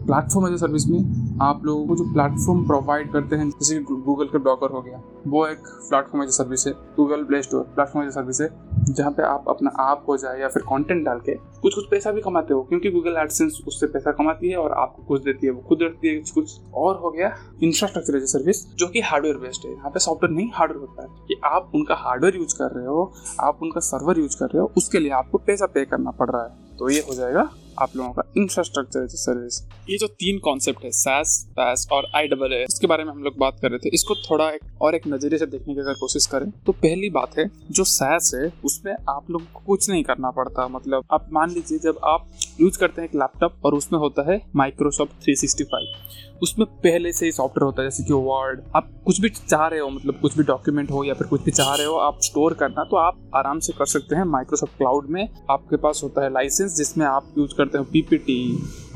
platform 0.02 0.48
as 0.48 0.54
a 0.54 0.58
service 0.58 0.88
में 0.88 1.40
आप 1.42 1.66
लोगों 1.66 1.86
को 1.88 1.96
जो 1.96 2.04
प्लेटफॉर्म 2.14 2.66
प्रोवाइड 2.68 3.12
करते 3.12 3.36
हैं, 3.36 3.50
जैसे 3.50 3.80
गूगल 3.82 4.26
का 4.28 4.40
डॉकर 4.40 4.72
हो 4.72 4.82
गया, 4.82 5.02
वो 5.28 5.46
एक 5.48 5.60
प्लेटफॉर्म 5.90 6.24
एज 6.24 6.30
ए 6.30 6.32
सर्विस 6.34 6.68
है, 6.68 6.74
Google 6.96 7.24
Play 7.24 7.42
Store 7.42 7.64
platform 7.76 8.06
as 8.06 8.12
a 8.12 8.16
service 8.16 8.42
है। 8.42 8.50
जहाँ 8.82 9.12
पे 9.12 9.24
आप 9.24 9.46
अपना 9.50 9.72
आप 9.80 10.06
हो 10.08 10.16
जाए 10.18 10.40
या 10.40 10.48
फिर 10.48 10.64
कंटेंट 10.64 11.04
डाल 11.06 11.20
के 11.20 11.34
कुछ 11.62 11.76
कुछ 11.76 11.90
पैसा 11.90 12.12
भी 12.12 12.22
कमाते 12.22 12.54
हो, 12.54 12.62
क्योंकि 12.62 12.90
गूगल 12.92 13.18
एडसेंस 13.18 13.60
उससे 13.68 13.88
पैसा 13.88 14.12
कमाती 14.12 14.50
है 14.50 14.58
और 14.58 14.72
आपको 14.74 15.04
कुछ 15.04 15.22
देती 15.24 15.48
है, 15.48 15.54
वो 15.54 15.62
खुद 15.62 15.84
रखती 15.84 16.08
है, 16.08 16.16
कुछ 16.34 16.60
और 16.74 16.98
हो 17.00 17.12
गया 17.12 17.28
इंफ्रास्ट्रक्चर 17.64 18.18
एज 18.18 18.24
ए 18.24 18.28
सर्विस 18.28 18.66
जो 18.76 18.88
कि 18.88 19.02
हार्डवेयर 19.02 19.38
बेस्ड 19.38 19.68
है। 19.68 19.74
यहाँ 19.74 19.92
पे 19.92 20.00
सॉफ्टवेयर 20.00 20.36
नहीं 20.36 20.50
हार्डवेयर 20.54 20.82
होता 20.82 21.04
है 21.04 21.26
कि 21.28 21.40
आप 21.46 21.72
उनका 21.76 21.96
हार्डवेयर 21.98 22.36
यूज़ 22.36 22.56
कर 22.58 22.76
रहे 22.76 22.86
हो, 22.86 23.12
आप 23.40 23.60
उनका 23.64 23.80
सर्वर 23.82 24.20
यूज़ 24.20 24.38
कर 24.40 24.46
रहे 24.46 24.62
हो, 24.62 24.72
उसके 24.78 25.00
लिए 25.00 25.12
आपको 25.14 25.38
पैसा 25.38 25.66
पे 25.66 25.86
करना 25.86 26.12
पड़ 26.12 26.30
रहा 26.30 26.44
है। 26.44 26.78
तो 26.80 26.90
ये 26.90 27.00
हो 27.00 27.14
जाएगा 27.14 27.50
आप 27.80 27.96
लोगों 27.96 28.12
का 28.14 28.24
इंफ्रास्ट्रक्चर 28.38 29.04
एज 29.04 29.16
सर्विस 29.18 29.62
ये 29.90 29.98
जो 29.98 30.08
तीन 30.20 30.40
कॉन्सेप्ट 30.40 30.84
है 30.84 30.92
सैस 30.92 31.36
पैस 31.52 31.88
और 31.92 32.08
आई 32.16 32.28
डबल 32.28 32.54
ए 32.54 32.64
इसके 32.64 32.88
बारे 32.88 33.04
में 33.04 33.12
हम 33.12 33.24
लोग 33.24 33.38
बात 33.38 33.60
कर 33.62 33.70
रहे 33.70 33.80
थे। 33.80 33.90
इसको 33.94 34.16
थोड़ा 34.30 34.50
एक 34.52 34.82
और 34.82 34.96
एक 34.96 35.08
नज़रिए 35.08 35.40
से 35.40 35.46
देखने 35.46 35.74
की 35.74 35.80
अगर 35.80 35.94
कोशिश 35.94 36.26
करें 36.26 36.50
तो 36.66 36.72
पहली 36.74 37.10
बात 37.10 37.38
है, 37.38 37.50
जो 37.72 37.84
सैस 37.84 38.32
है, 38.36 38.52
उसमें 38.66 38.94
आप 39.10 39.30
लोगों 39.32 39.46
को 39.54 39.64
कुछ 39.68 39.90
नहीं 39.90 40.04
करना 40.04 40.32
पड़ता। 40.32 40.68
मतलब 40.68 41.06
आप 41.14 41.28
मान 41.34 41.52
लीजिए, 41.52 41.78
जब 41.80 42.00
आप 42.04 42.28
यूज़ 42.62 42.78
करते 42.80 43.02
हैं 43.02 43.08
एक 43.10 43.16
लैपटॉप 43.16 43.66
और 43.66 43.74
उसमें 43.74 44.00
होता 44.00 44.32
है 44.32 44.42
माइक्रोसॉफ्ट 44.56 45.24
365 45.26 46.40
उसमें 46.44 46.66
पहले 46.84 47.12
से 47.14 47.26
ही 47.26 47.32
सॉफ्टवेयर 47.32 47.66
होता 47.66 47.82
है, 47.82 47.90
जैसे 47.90 48.04
कि 48.04 48.14
वर्ड 48.14 48.62
आप 48.76 48.90
कुछ 49.06 49.20
भी 49.22 49.30
चाह 49.30 49.66
रहे 49.68 49.80
हो 49.80 49.90
मतलब 49.90 50.20
कुछ 50.22 50.38
भी 50.38 50.44
डॉक्यूमेंट 50.44 50.92
हो 50.92 51.04
या 51.04 51.14
फिर 51.14 51.28
कुछ 51.28 51.42
भी 51.42 51.52
चाह 51.52 51.74
रहे 51.76 51.86
हो, 51.86 51.96
आप 51.96 52.20
स्टोर 52.24 52.54
करना 52.54 52.84
तो 52.84 52.98
आप 52.98 53.20
आराम 53.36 53.60
से 53.60 53.74
कर 53.74 53.86
सकते 53.88 54.16
हैं 54.16 54.24
माइक्रोसॉफ्ट 54.28 54.78
क्लाउड 54.78 55.10
में। 55.10 55.28
आपके 55.52 55.78
पास 55.78 56.02
होता 56.04 56.24
है 56.24 56.32
लाइसेंस 56.34 56.76
जिसमें 56.76 57.06
आप 57.06 57.34
यूज़ 57.38 57.54
करते 57.58 57.78
हो 57.78 57.84
पीपीटी 57.92 58.40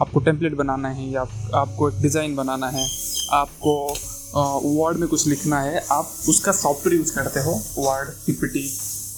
आपको 0.02 0.20
टेम्पलेट 0.22 0.56
बनाना 0.56 0.90
है 0.90 1.10
या 1.12 1.22
आपको 1.56 1.90
एक 1.90 2.02
डिज़ाइन 2.02 2.36
बनाना 2.36 2.70
है। 2.70 2.88
आपको 3.34 3.76
वर्ड 4.36 4.98
में 4.98 5.08
कुछ 5.10 5.28
लिखना 5.28 5.60
है, 5.62 5.86
आप 5.92 6.06
उसका 6.30 6.52
सॉफ्टवेयर 6.54 6.98
यूज़ 6.98 7.16
करते 7.16 7.40
हो 7.40 7.52
वर्ड 7.80 8.10
पीपीटी 8.26 8.68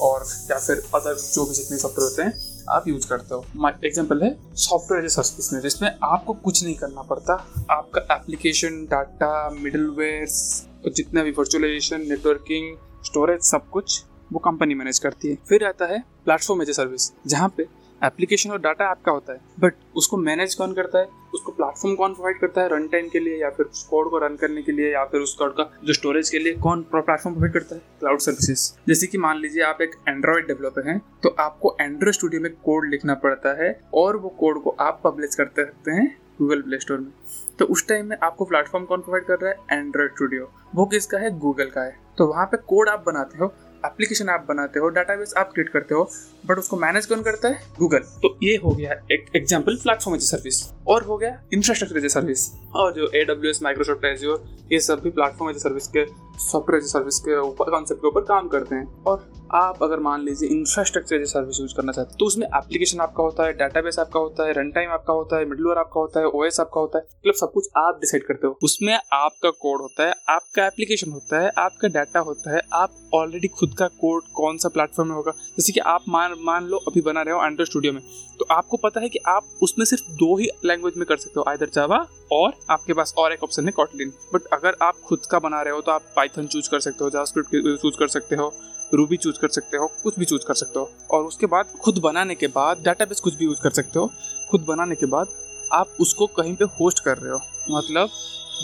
और 0.02 0.26
या 0.52 0.58
फिर 0.58 0.84
अदर 0.96 1.16
जो 1.24 1.46
भी 1.46 1.56
जितने 1.56 1.78
सॉफ्टवेयर 1.78 2.10
होते 2.10 2.22
हैं। 2.22 2.47
आप 2.70 2.88
यूज़ 2.88 3.08
करते 3.10 3.36
हो। 3.36 3.70
एग्ज़ाम्पल 3.86 4.24
है 4.24 4.36
सॉफ्टवेयर 4.56 5.06
एज 5.06 5.12
सर्विस 5.12 5.52
में, 5.54 5.62
जिसमें 5.62 5.90
आपको 6.04 6.34
कुछ 6.36 6.64
नहीं 6.64 6.76
करना 6.76 7.02
पड़ता। 7.04 7.34
आपका 7.72 8.02
एप्लीकेशन 8.16 8.84
डाटा 8.92 9.50
मिडलवेयर 9.52 10.92
जितना 10.92 11.24
भी 11.24 11.32
वर्चुअलाइजेशन 11.32 12.08
नेटवर्किंग 12.10 12.76
स्टोरेज 13.06 13.42
सब 13.44 13.70
कुछ 13.70 14.04
वो 14.34 14.40
कंपनी 14.42 14.76
मैनेज 14.76 15.00
करती 15.00 15.30
है। 15.30 15.38
फिर 15.50 15.66
आता 15.66 15.86
है 15.86 16.00
प्लेटफॉर्म 16.26 16.62
एज 16.62 16.70
ए 16.70 16.74
सर्विस 16.74 17.12
जहाँ 17.28 17.54
पे 17.58 17.68
एप्लीकेशन 18.02 18.52
और 18.52 18.60
डाटा 18.62 18.88
आपका 18.88 19.12
होता 19.12 19.34
है 19.34 19.40
बट 19.60 19.74
उसको 19.96 20.18
मैनेज 20.18 20.54
कौन 20.56 20.74
करता 20.74 21.00
है? 21.00 21.08
उसको 21.34 21.52
प्लेटफॉर्म 21.52 21.96
कौन 21.96 22.14
प्रोवाइड 22.14 22.40
करता 22.40 22.62
है 22.62 22.70
रन 22.70 22.88
टाइम 22.88 23.08
के 23.10 23.20
लिए 23.20 23.42
या 23.42 23.50
फिर 23.50 23.66
उस 23.66 23.84
कोड 23.84 24.10
को 24.10 24.18
रन 24.18 24.36
करने 24.36 24.62
के 24.62 24.72
लिए 24.72 24.92
या 24.94 25.04
फिर 25.06 25.22
उस 25.22 25.34
कोड 25.36 25.54
का 25.54 25.70
जो 25.84 25.94
स्टोरेज 25.94 26.30
के 26.30 26.40
लिए 26.40 26.54
कौन 26.58 26.82
प्लेटफॉर्म 26.84 27.36
प्रोवाइड 27.36 27.54
करता 27.54 27.76
है? 27.76 27.82
क्लाउड 28.00 28.20
सर्विसेज़ 28.20 28.72
जैसे 28.88 29.08
कि 29.08 29.18
मान 29.18 29.40
लीजिए 29.40 29.64
आप 29.64 29.82
एक 29.82 29.96
एंड्रॉइड 30.08 30.48
डेवलपर 30.48 30.88
हैं 30.90 31.02
तो 31.24 31.36
आपको 31.40 31.76
एंड्रॉइड 31.82 32.14
स्टूडियो 32.14 32.42
में 32.42 32.52
कोड 32.56 32.90
लिखना 32.90 33.14
पड़ता 33.16 33.54
है 33.64 33.80
और 33.94 34.18
वो 34.18 34.30
कोड 34.40 34.64
को 34.64 34.76
आप 34.80 35.02
पब्लिश 35.04 35.36
करते 35.36 35.62
रहते 35.62 35.92
हैं 35.92 36.16
गूगल 36.40 36.62
प्ले 36.62 36.78
स्टोर 36.80 36.98
में। 37.00 37.12
तो 37.60 37.66
उस 37.66 37.88
टाइम 37.88 38.06
में 38.06 38.18
आपको 38.24 38.46
प्लेटफॉर्म 38.46 38.86
कौन 38.86 39.02
प्रोवाइड 39.02 39.26
कर 39.26 39.40
रहा 39.40 39.52
है? 39.52 39.80
एंड्रॉइड 39.80 40.12
स्टूडियो 40.12 40.52
वो 40.76 40.86
किसका 40.86 41.18
है? 41.18 41.38
गूगल 41.40 41.70
का 41.70 41.82
है। 41.82 41.96
तो 42.18 42.28
वहाँ 42.28 42.46
पे 42.46 42.58
कोड 42.68 42.90
आप 42.90 43.04
बनाते 43.06 43.38
हो 43.38 43.54
एप्लीकेशन 43.86 44.30
आप 44.30 44.46
बनाते 44.50 44.80
हो 44.80 44.90
डाटाबेस 44.90 45.34
आप 45.38 45.52
क्रिएट 45.54 45.70
करते 45.70 45.96
हो 45.96 46.10
बट 46.46 46.58
उसको 46.58 46.78
मैनेज 46.78 47.06
कौन 47.06 47.22
करता 47.22 47.48
है? 47.48 47.62
गूगल 47.80 48.00
तो 48.22 48.38
ये 48.44 48.56
हो 48.56 48.72
गया 48.72 48.92
एक 49.12 49.26
एग्ज़ाम्पल 49.36 49.76
प्लेटफॉर्म 49.76 50.16
एज 50.16 50.24
सर्विस 50.24 50.64
और 50.88 51.04
हो 51.04 51.18
गया 51.18 51.42
इंफ्रास्ट्रक्चर 51.54 51.98
एज 51.98 52.12
सर्विस 52.14 52.52
और 52.76 52.94
जो 52.94 53.10
A 53.16 53.24
W 53.26 53.50
S 53.50 53.62
Microsoft 53.64 54.06
Azure 54.06 54.44
ये 54.72 54.80
सब 54.80 55.02
भी 55.02 55.10
प्लेटफॉर्म 55.10 55.52
एज 55.52 55.62
सर्विस 55.64 55.88
के 55.88 56.06
सॉफ्टवेयर 56.42 56.84
एज 56.84 56.92
सर्विस 56.92 57.20
के 57.20 57.38
ऊपर 57.40 57.70
कॉन्सेप्ट 57.72 58.02
के 58.02 58.08
ऊपर 58.08 58.22
काम 58.22 58.48
करते 58.48 58.76
हैं. 58.76 59.04
और 59.04 59.26
आप 59.56 59.84
अगर 59.84 60.00
मान 60.00 60.22
लीजिए 60.22 60.50
इंफ्रास्ट्रक्चर 60.50 61.16
एज 61.16 61.28
सर्विस 61.28 61.60
यूज़ 61.60 61.76
करना 61.76 61.92
चाहते 61.92 62.10
हैं 62.10 62.18
तो 62.18 62.26
उसमें 62.26 62.46
एप्लीकेशन 62.48 63.00
आपका 63.00 63.24
होता 63.24 63.46
है 63.46 63.54
डाटाबेस 63.54 64.00
आपका 64.00 64.20
होता 64.20 64.48
है 64.48 64.54
रन 64.54 64.72
टाइम 64.72 64.92
आपका 64.92 65.14
होता 65.14 65.38
है 65.38 65.46
मिडलवेयर 65.46 65.78
आपका 65.78 66.00
होता 66.00 66.20
है 66.20 66.28
ओएस 66.36 66.60
आपका 66.60 66.82
होता 66.82 66.98
है 66.98 67.06
मतलब 67.06 67.34
सब 67.34 67.52
कुछ 67.54 67.70
आप 67.78 67.98
डिसाइड 68.02 68.24
करते 68.24 68.48
हो. 68.48 68.58
उसमें 68.64 68.94
आपका 69.14 69.50
कोड 69.52 69.82
होता 69.82 70.08
है, 70.08 70.14
आपका 70.30 70.66
एप्लीकेशन 70.66 71.12
होता 71.12 71.42
है, 71.42 71.52
आपका 71.58 71.88
डाटा 71.88 72.20
होता 72.20 72.56
है, 72.56 72.62
आप 72.74 73.10
ऑलरेडी 73.14 73.48
खुद 73.48 73.67
का 73.74 73.88
कोड 73.88 74.24
कौन 74.34 74.58
सा 74.58 74.70
प्लेटफॉर्म 74.70 75.10
में 75.10 75.16
होगा। 75.16 75.32
जैसे 75.32 75.74
कि 75.74 75.80
आप 75.80 76.04
मान 76.10 76.36
मान 76.42 76.66
लो 76.66 76.78
अभी 76.78 77.02
बना 77.02 77.22
रहे 77.22 77.34
हो 77.34 77.46
एंड्रॉइड 77.46 77.70
स्टूडियो 77.70 77.94
में 77.94 78.02
तो 78.40 78.46
आपको 78.52 78.78
पता 78.78 79.02
है 79.02 79.10
कि 79.10 79.20
आप 79.28 79.44
उसमें 79.62 79.86
सिर्फ़ 79.86 80.12
दो 80.14 80.36
ही 80.38 80.48
लैंग्वेज 80.66 80.94
में 80.98 81.06
कर 81.06 81.18
सकते 81.18 81.34
हो 81.38 81.46
आइदर 81.48 81.70
जावा 81.74 82.06
और 82.32 82.54
आपके 82.70 82.94
पास 82.94 83.14
और 83.18 83.34
एक 83.34 83.44
ऑप्शन 83.44 83.66
है 83.66 83.72
कॉटलिन 83.72 84.14
बट 84.34 84.46
अगर 84.54 84.78
आप 84.82 85.00
खुद 85.06 85.26
का 85.32 85.40
बना 85.40 85.62
रहे 85.62 85.74
हो 85.74 85.82
तो 85.82 85.92
आप 85.92 86.02
पाइथन 86.16 86.48
चूज़ 86.48 86.70
कर 86.70 86.80
सकते 86.80 87.04
हो 87.04 87.10
जावास्क्रिप्ट 87.10 87.82
चूज़ 87.82 87.98
कर 88.00 88.08
सकते 88.08 88.36
हो 88.36 88.54
रूबी 88.94 89.18
चूज़ 89.18 89.40
कर 89.40 89.48
सकते 89.48 89.78
हो, 89.78 89.88
कुछ 90.04 90.20
भी 90.20 90.26
चूज़ 90.26 90.46
कर 90.48 90.54
सकते 90.54 90.80
हो। 90.80 90.90
और 91.12 91.24
उसके 91.24 91.46
बाद 91.46 91.66
खुद 91.84 91.98
बनाने 91.98 92.36
के 92.36 92.48
बाद 92.48 92.82
डाटाबेस 92.82 93.20
कुछ 93.20 93.36
भी 93.36 93.46
यूज़ 93.46 93.60
कर 93.62 93.70
सकते 93.70 94.00
हो, 94.00 94.12
खुद 94.52 94.62
बनाने 94.62 94.96
के 94.96 95.06
बाद 95.06 95.28
आप 95.74 95.88
उसको 96.00 96.28
कहीं 96.28 96.56
पे 96.56 96.66
होस्ट 96.66 97.04
कर 97.04 97.18
रहे 97.18 97.34
हो। 97.34 97.78
मतलब 97.78 98.10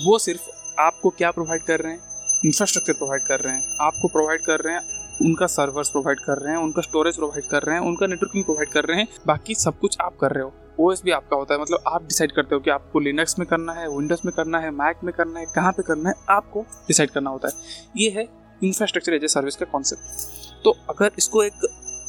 वो 0.05 0.17
सिर्फ़ 0.19 0.49
आपको 0.79 1.09
क्या 1.09 1.31
प्रोवाइड 1.31 1.63
कर 1.63 1.79
रहे 1.79 1.91
हैं? 1.91 1.99
इंफ्रास्ट्रक्चर 2.45 2.93
प्रोवाइड 2.93 3.23
कर 3.23 3.39
रहे 3.39 3.53
हैं। 3.53 3.77
आपको 3.81 4.07
प्रोवाइड 4.07 4.41
कर 4.41 4.59
रहे 4.59 4.73
हैं 4.73 4.92
उनका 5.21 5.45
सर्वर्स 5.47 5.89
प्रोवाइड 5.89 6.19
कर 6.19 6.37
रहे 6.37 6.55
हैं, 6.55 6.61
उनका 6.61 6.81
स्टोरेज 6.81 7.15
प्रोवाइड 7.15 7.45
कर 7.45 7.63
रहे 7.63 7.75
हैं, 7.75 7.83
उनका 7.83 8.07
नेटवर्किंग 8.07 8.43
प्रोवाइड 8.43 8.69
कर 8.69 8.85
रहे 8.85 8.97
हैं, 8.97 9.07
बाकी 9.27 9.55
सब 9.55 9.79
कुछ 9.79 9.97
आप 10.01 10.17
कर 10.21 10.31
रहे 10.31 10.43
हो। 10.43 10.53
ओएस 10.79 11.01
भी 11.05 11.11
आपका 11.11 11.37
होता 11.37 11.53
है 11.53 11.61
मतलब 11.61 11.83
आप 11.87 12.03
डिसाइड 12.03 12.31
करते 12.31 12.55
हो 12.55 12.61
कि 12.61 12.69
आपको 12.69 12.99
लिनक्स 12.99 13.37
में 13.39 13.47
करना 13.47 13.73
है 13.73 13.87
विंडोज़ 13.87 14.21
में 14.25 14.33
करना 14.35 14.59
है 14.59 14.71
मैक 14.71 15.03
में 15.03 15.13
करना 15.13 15.39
है, 15.39 15.45
कहाँ 15.45 15.71
पे 15.71 15.83
करना 15.83 16.09
है, 16.09 16.15
आपको 16.29 16.61
डिसाइड 16.87 17.09
करना 17.09 17.29
होता 17.29 17.47
है। 17.47 17.53
ये 17.97 18.09
है 18.09 18.27
इंफ्रास्ट्रक्चर 18.61 19.13
एज 19.13 19.23
ए 19.23 19.27
सर्विस 19.27 19.55
का 19.55 19.65
कॉन्सेप्ट 19.65 20.63
तो 20.63 20.75
अगर 20.89 21.11
इसको 21.17 21.43
एक 21.43 21.67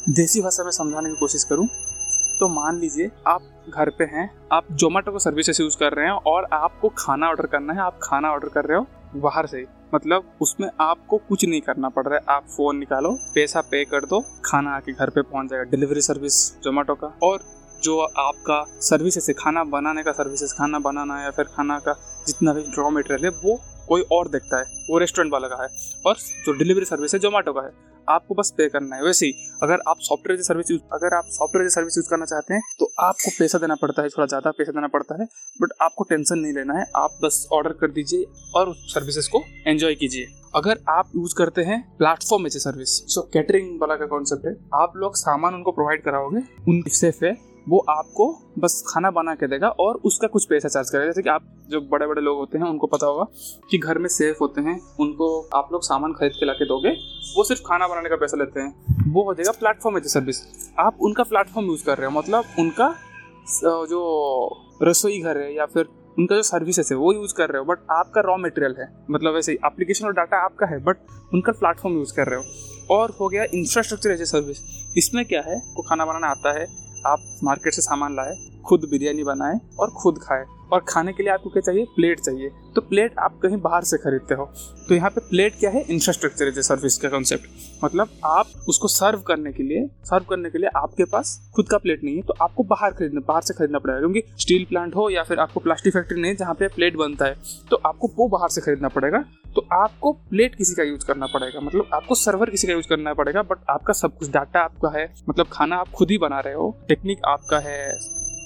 देसी 0.09 0.41
भाषा 0.41 0.63
में 0.63 0.71
समझाने 0.71 1.09
की 1.09 1.15
कोशिश 1.15 1.43
करूँ 1.43 1.67
तो 2.39 2.47
मान 2.49 2.79
लीजिए 2.79 3.11
आप 3.27 3.41
घर 3.69 3.89
पे 3.89 4.03
हैं, 4.05 4.29
आप 4.51 4.65
जोमेटो 4.71 5.11
का 5.11 5.17
सर्विसेस 5.19 5.59
यूज़ 5.59 5.77
कर 5.77 5.93
रहे 5.93 6.05
हैं 6.05 6.13
और 6.25 6.47
आपको 6.53 6.89
खाना 6.97 7.29
ऑर्डर 7.29 7.45
करना 7.45 7.73
है, 7.73 7.79
आप 7.79 7.99
खाना 8.03 8.31
ऑर्डर 8.31 8.49
कर 8.49 8.65
रहे 8.65 8.77
हो 8.77 9.19
बाहर 9.21 9.47
से 9.47 9.65
मतलब 9.93 10.37
उसमें 10.41 10.69
आपको 10.81 11.17
कुछ 11.17 11.45
नहीं 11.45 11.61
करना 11.61 11.89
पड़ 11.89 12.05
रहा 12.05 12.15
है। 12.15 12.21
आप 12.29 12.43
फ़ोन 12.43 12.77
निकालो, 12.77 13.11
पैसा 13.35 13.61
पे 13.61 13.85
कर 13.85 14.05
दो, 14.05 14.23
खाना 14.45 14.75
आके 14.75 14.91
घर 14.91 15.09
पे 15.09 15.21
पहुँच 15.21 15.49
जाएगा। 15.49 15.71
डिलीवरी 15.71 16.01
सर्विस 16.01 16.59
जोमेटो 16.63 16.95
का। 16.95 17.17
और 17.23 17.39
जो 17.83 17.99
आपका 17.99 18.65
सर्विस 18.69 19.27
है, 19.29 19.33
खाना 19.33 19.63
बनाने 19.63 20.03
का 20.03 20.11
सर्विस 20.11 20.53
खाना 20.53 20.79
बनाना 20.79 21.21
या 21.21 21.31
फिर 21.31 21.45
खाना 21.45 21.79
का 21.79 22.23
जितना 22.27 22.53
भी 22.53 22.61
ड्रॉ 22.61 22.89
मटेरियल 22.89 23.33
है, 23.33 23.41
वो 23.45 23.61
कोई 23.87 24.01
और 24.11 24.27
देखता 24.27 24.57
है। 24.57 24.63
वो 24.89 24.97
रेस्टोरेंट 24.97 25.33
वाला 25.33 25.47
का 25.47 25.63
है। 25.63 25.69
और 26.05 26.15
जो 26.15 26.51
डिलीवरी 26.51 26.85
सर्विस 26.85 27.13
है 27.13 27.19
जोमेटो 27.19 27.53
का 27.53 27.61
है। 27.61 27.94
आपको 28.09 28.35
बस 28.35 28.53
पे 28.57 28.67
करना 28.69 28.95
है। 28.95 29.03
वैसे 29.03 29.25
ही, 29.25 29.33
अगर 29.63 29.81
आप 29.87 29.97
सॉफ्टवेयर 30.01 30.41
सर्विस 30.43 30.71
यूज़ 30.71 30.81
अगर 30.93 31.15
आप 31.15 31.25
सॉफ्टवेयर 31.31 31.69
सर्विस 31.69 31.97
यूज़ 31.97 32.09
करना 32.09 32.25
चाहते 32.25 32.53
हैं 32.53 32.61
तो 32.79 32.91
आपको 33.01 33.31
पैसा 33.31 33.57
देना 33.57 33.75
पड़ता 33.75 34.01
है, 34.01 34.09
थोड़ा 34.09 34.25
ज़्यादा 34.27 34.51
पैसा 34.51 34.71
देना 34.71 34.87
पड़ता 34.89 35.21
है 35.21 35.27
बट 35.59 35.73
आपको 35.81 36.03
टेंशन 36.05 36.39
नहीं 36.39 36.53
लेना 36.53 36.73
है। 36.73 36.85
आप 36.95 37.17
बस 37.23 37.47
ऑर्डर 37.53 37.73
कर 37.75 37.91
दीजिए 37.91 38.25
और 38.55 38.69
उस 38.69 38.93
सर्विसेज़ 38.93 39.29
को 39.29 39.43
एंजॉय 39.67 39.95
कीजिए। 39.95 40.27
अगर 40.55 40.79
आप 40.89 41.09
यूज़ 41.15 41.33
करते 41.37 41.61
हैं 41.63 41.81
platform 41.97 42.45
as 42.47 42.55
a 42.55 42.59
service 42.59 42.89
so 43.13 43.21
catering 43.33 43.79
वाला 43.81 43.95
का 43.95 44.05
कॉन्सेप्ट 44.07 44.45
है। 44.45 44.55
आप 44.75 44.93
लोग 44.97 45.15
सामान 45.17 45.55
उनको 45.55 45.71
प्रोवाइड 45.71 46.03
कराओगे 46.03 46.43
उन 46.67 46.81
सेफ़ 46.91 47.23
है। 47.25 47.35
वो 47.69 47.77
आपको 47.89 48.25
बस 48.59 48.83
खाना 48.87 49.11
बना 49.11 49.33
के 49.35 49.47
देगा 49.47 49.67
और 49.79 49.99
उसका 50.05 50.27
कुछ 50.27 50.45
पैसा 50.45 50.69
चार्ज 50.69 50.89
करेगा। 50.89 51.05
जैसे 51.05 51.21
कि 51.21 51.29
आप 51.29 51.45
जो 51.69 51.81
बड़े 51.81 52.07
बड़े 52.07 52.21
लोग 52.21 52.37
होते 52.37 52.57
हैं, 52.57 52.65
उनको 52.65 52.87
पता 52.87 53.07
होगा 53.07 53.25
कि 53.71 53.77
घर 53.77 53.97
में 53.97 54.07
सेफ़ 54.09 54.37
होते 54.41 54.61
हैं, 54.61 54.79
उनको 54.99 55.49
आप 55.55 55.69
लोग 55.71 55.83
सामान 55.83 56.13
खरीद 56.13 56.31
के 56.31 56.45
ला 56.45 56.53
के 56.53 56.65
दोगे, 56.65 56.89
वो 57.37 57.43
सिर्फ़ 57.43 57.61
खाना 57.61 57.87
बनाने 57.87 58.09
का 58.09 58.15
पैसा 58.15 58.37
लेते 58.37 58.59
हैं। 58.59 59.13
वो 59.13 59.23
हो 59.23 59.33
जाएगा 59.33 59.51
प्लेटफॉर्म 59.51 59.97
एज 59.97 60.07
सर्विस 60.07 60.41
आप 60.79 60.97
उनका 61.01 61.23
प्लेटफॉर्म 61.23 61.67
यूज़ 61.67 61.85
कर 61.85 61.97
रहे 61.97 62.11
हो 62.11 62.17
मतलब 62.19 62.43
उनका 62.59 62.93
जो 63.63 64.01
रसोई 64.83 65.19
घर 65.19 65.37
है 65.37 65.53
या 65.55 65.65
फिर 65.65 65.87
उनका 66.17 66.35
जो 66.35 66.41
सर्विसेज़ 66.43 66.93
है, 66.93 66.97
वो 66.99 67.13
यूज़ 67.13 67.33
कर 67.33 67.49
रहे 67.49 67.59
हो 67.59 67.65
बट 67.65 67.79
आपका 67.91 68.21
रॉ 68.21 68.37
मटेरियल 68.37 68.75
है। 68.79 68.87
मतलब 69.11 69.33
वैसे 69.33 69.51
ही 69.51 69.57
एप्लीकेशन 69.65 70.05
और 70.05 70.13
डाटा 70.13 70.37
आपका 70.37 70.65
है 70.65 70.83
बट 70.83 70.97
उनका 71.33 71.51
प्लेटफॉर्म 71.51 71.97
यूज़ 71.97 72.13
कर 72.15 72.27
रहे 72.27 72.39
हो। 72.39 72.95
और 72.95 73.11
हो 73.19 73.27
गया 73.29 73.43
इंफ्रास्ट्रक्चर 73.53 74.11
एज 74.11 74.21
ए 74.21 74.25
सर्विस 74.25 74.57
इसमें 74.97 75.25
क्या 75.25 75.41
है? 75.41 75.61
को 75.75 75.81
खाना 75.81 76.05
बनाना 76.05 76.27
आता 76.27 76.59
है 76.59 76.84
आप 77.05 77.39
मार्केट 77.43 77.73
से 77.73 77.81
सामान 77.81 78.15
लाए, 78.15 78.35
खुद 78.65 78.87
बिरयानी 78.91 79.23
बनाए 79.23 79.59
और 79.79 79.89
खुद 79.93 80.19
खाए। 80.23 80.45
और 80.73 80.83
खाने 80.87 81.11
के 81.13 81.23
लिए 81.23 81.31
आपको 81.31 81.49
क्या 81.49 81.61
चाहिए? 81.61 81.85
प्लेट 81.95 82.19
चाहिए। 82.19 82.49
तो 82.75 82.81
प्लेट 82.81 83.17
आप 83.19 83.37
कहीं 83.43 83.57
बाहर 83.57 83.83
से 83.83 83.97
खरीदते 83.97 84.35
हो। 84.35 84.45
तो 84.89 84.95
यहाँ 84.95 85.09
पे 85.09 85.21
प्लेट 85.21 85.59
क्या 85.59 85.69
है? 85.69 85.81
इंफ्रास्ट्रक्चर 85.83 86.47
एज 86.47 86.59
सर्विस 86.59 86.97
का 86.97 87.09
कॉन्सेप्ट 87.09 87.83
मतलब 87.83 88.09
आप 88.25 88.45
उसको 88.69 88.87
सर्व 88.87 89.19
करने 89.19 89.51
के 89.53 89.63
लिए 89.63 89.87
सर्व 90.05 90.25
करने 90.29 90.49
के 90.49 90.57
लिए 90.57 90.69
आपके 90.75 91.05
पास 91.05 91.39
खुद 91.55 91.69
का 91.69 91.77
प्लेट 91.77 92.03
नहीं 92.03 92.15
है 92.15 92.21
तो 92.21 92.33
आपको 92.41 92.63
बाहर 92.63 92.91
खरीदना, 92.91 93.21
बाहर 93.27 93.41
से 93.41 93.53
खरीदना 93.53 93.79
पड़ेगा। 93.79 93.99
क्योंकि 93.99 94.23
स्टील 94.39 94.65
प्लांट 94.65 94.95
हो 94.95 95.09
या 95.09 95.23
फिर 95.23 95.39
आपको 95.39 95.59
प्लास्टिक 95.59 95.93
फैक्ट्री 95.93 96.21
नहीं, 96.21 96.35
जहाँ 96.35 96.53
पे 96.53 96.67
प्लेट 96.67 96.95
बनता 96.97 97.25
है 97.25 97.35
तो 97.69 97.81
आपको 97.85 98.11
वो 98.17 98.27
बाहर 98.29 98.49
से 98.49 98.61
खरीदना 98.61 98.87
पड़ेगा। 98.89 99.23
तो 99.55 99.65
आपको 99.73 100.11
प्लेट 100.29 100.55
किसी 100.55 100.75
का 100.75 100.83
यूज़ 100.83 101.05
करना 101.05 101.25
पड़ेगा 101.25 101.59
मतलब 101.59 101.89
आपको 101.93 102.15
सर्वर 102.15 102.49
किसी 102.49 102.67
का 102.67 102.73
यूज़ 102.73 102.87
करना 102.87 103.13
पड़ेगा 103.13 103.41
बट 103.41 103.57
आपका 103.69 103.93
सब 103.93 104.17
कुछ 104.17 104.29
डाटा 104.31 104.59
आपका 104.59 104.89
है 104.97 105.05
मतलब 105.29 105.47
खाना 105.51 105.75
आप 105.75 105.89
खुद 105.89 106.11
ही 106.11 106.17
बना 106.17 106.39
रहे 106.39 106.53
हो 106.53 106.69
टेक्निक 106.87 107.21
आपका 107.25 107.59
है, 107.59 107.89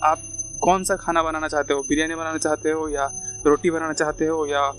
आप 0.03 0.21
कौन 0.61 0.83
सा 0.83 0.95
खाना 0.95 1.23
बनाना 1.23 1.47
चाहते 1.47 1.73
हो, 1.73 1.81
बिरयानी 1.81 2.15
बनाना 2.15 2.37
चाहते 2.37 2.71
हो 2.71 2.87
या 2.89 3.09
रोटी 3.45 3.71
बनाना 3.71 3.93
चाहते 3.93 4.25
हो 4.25 4.45
या 4.45 4.69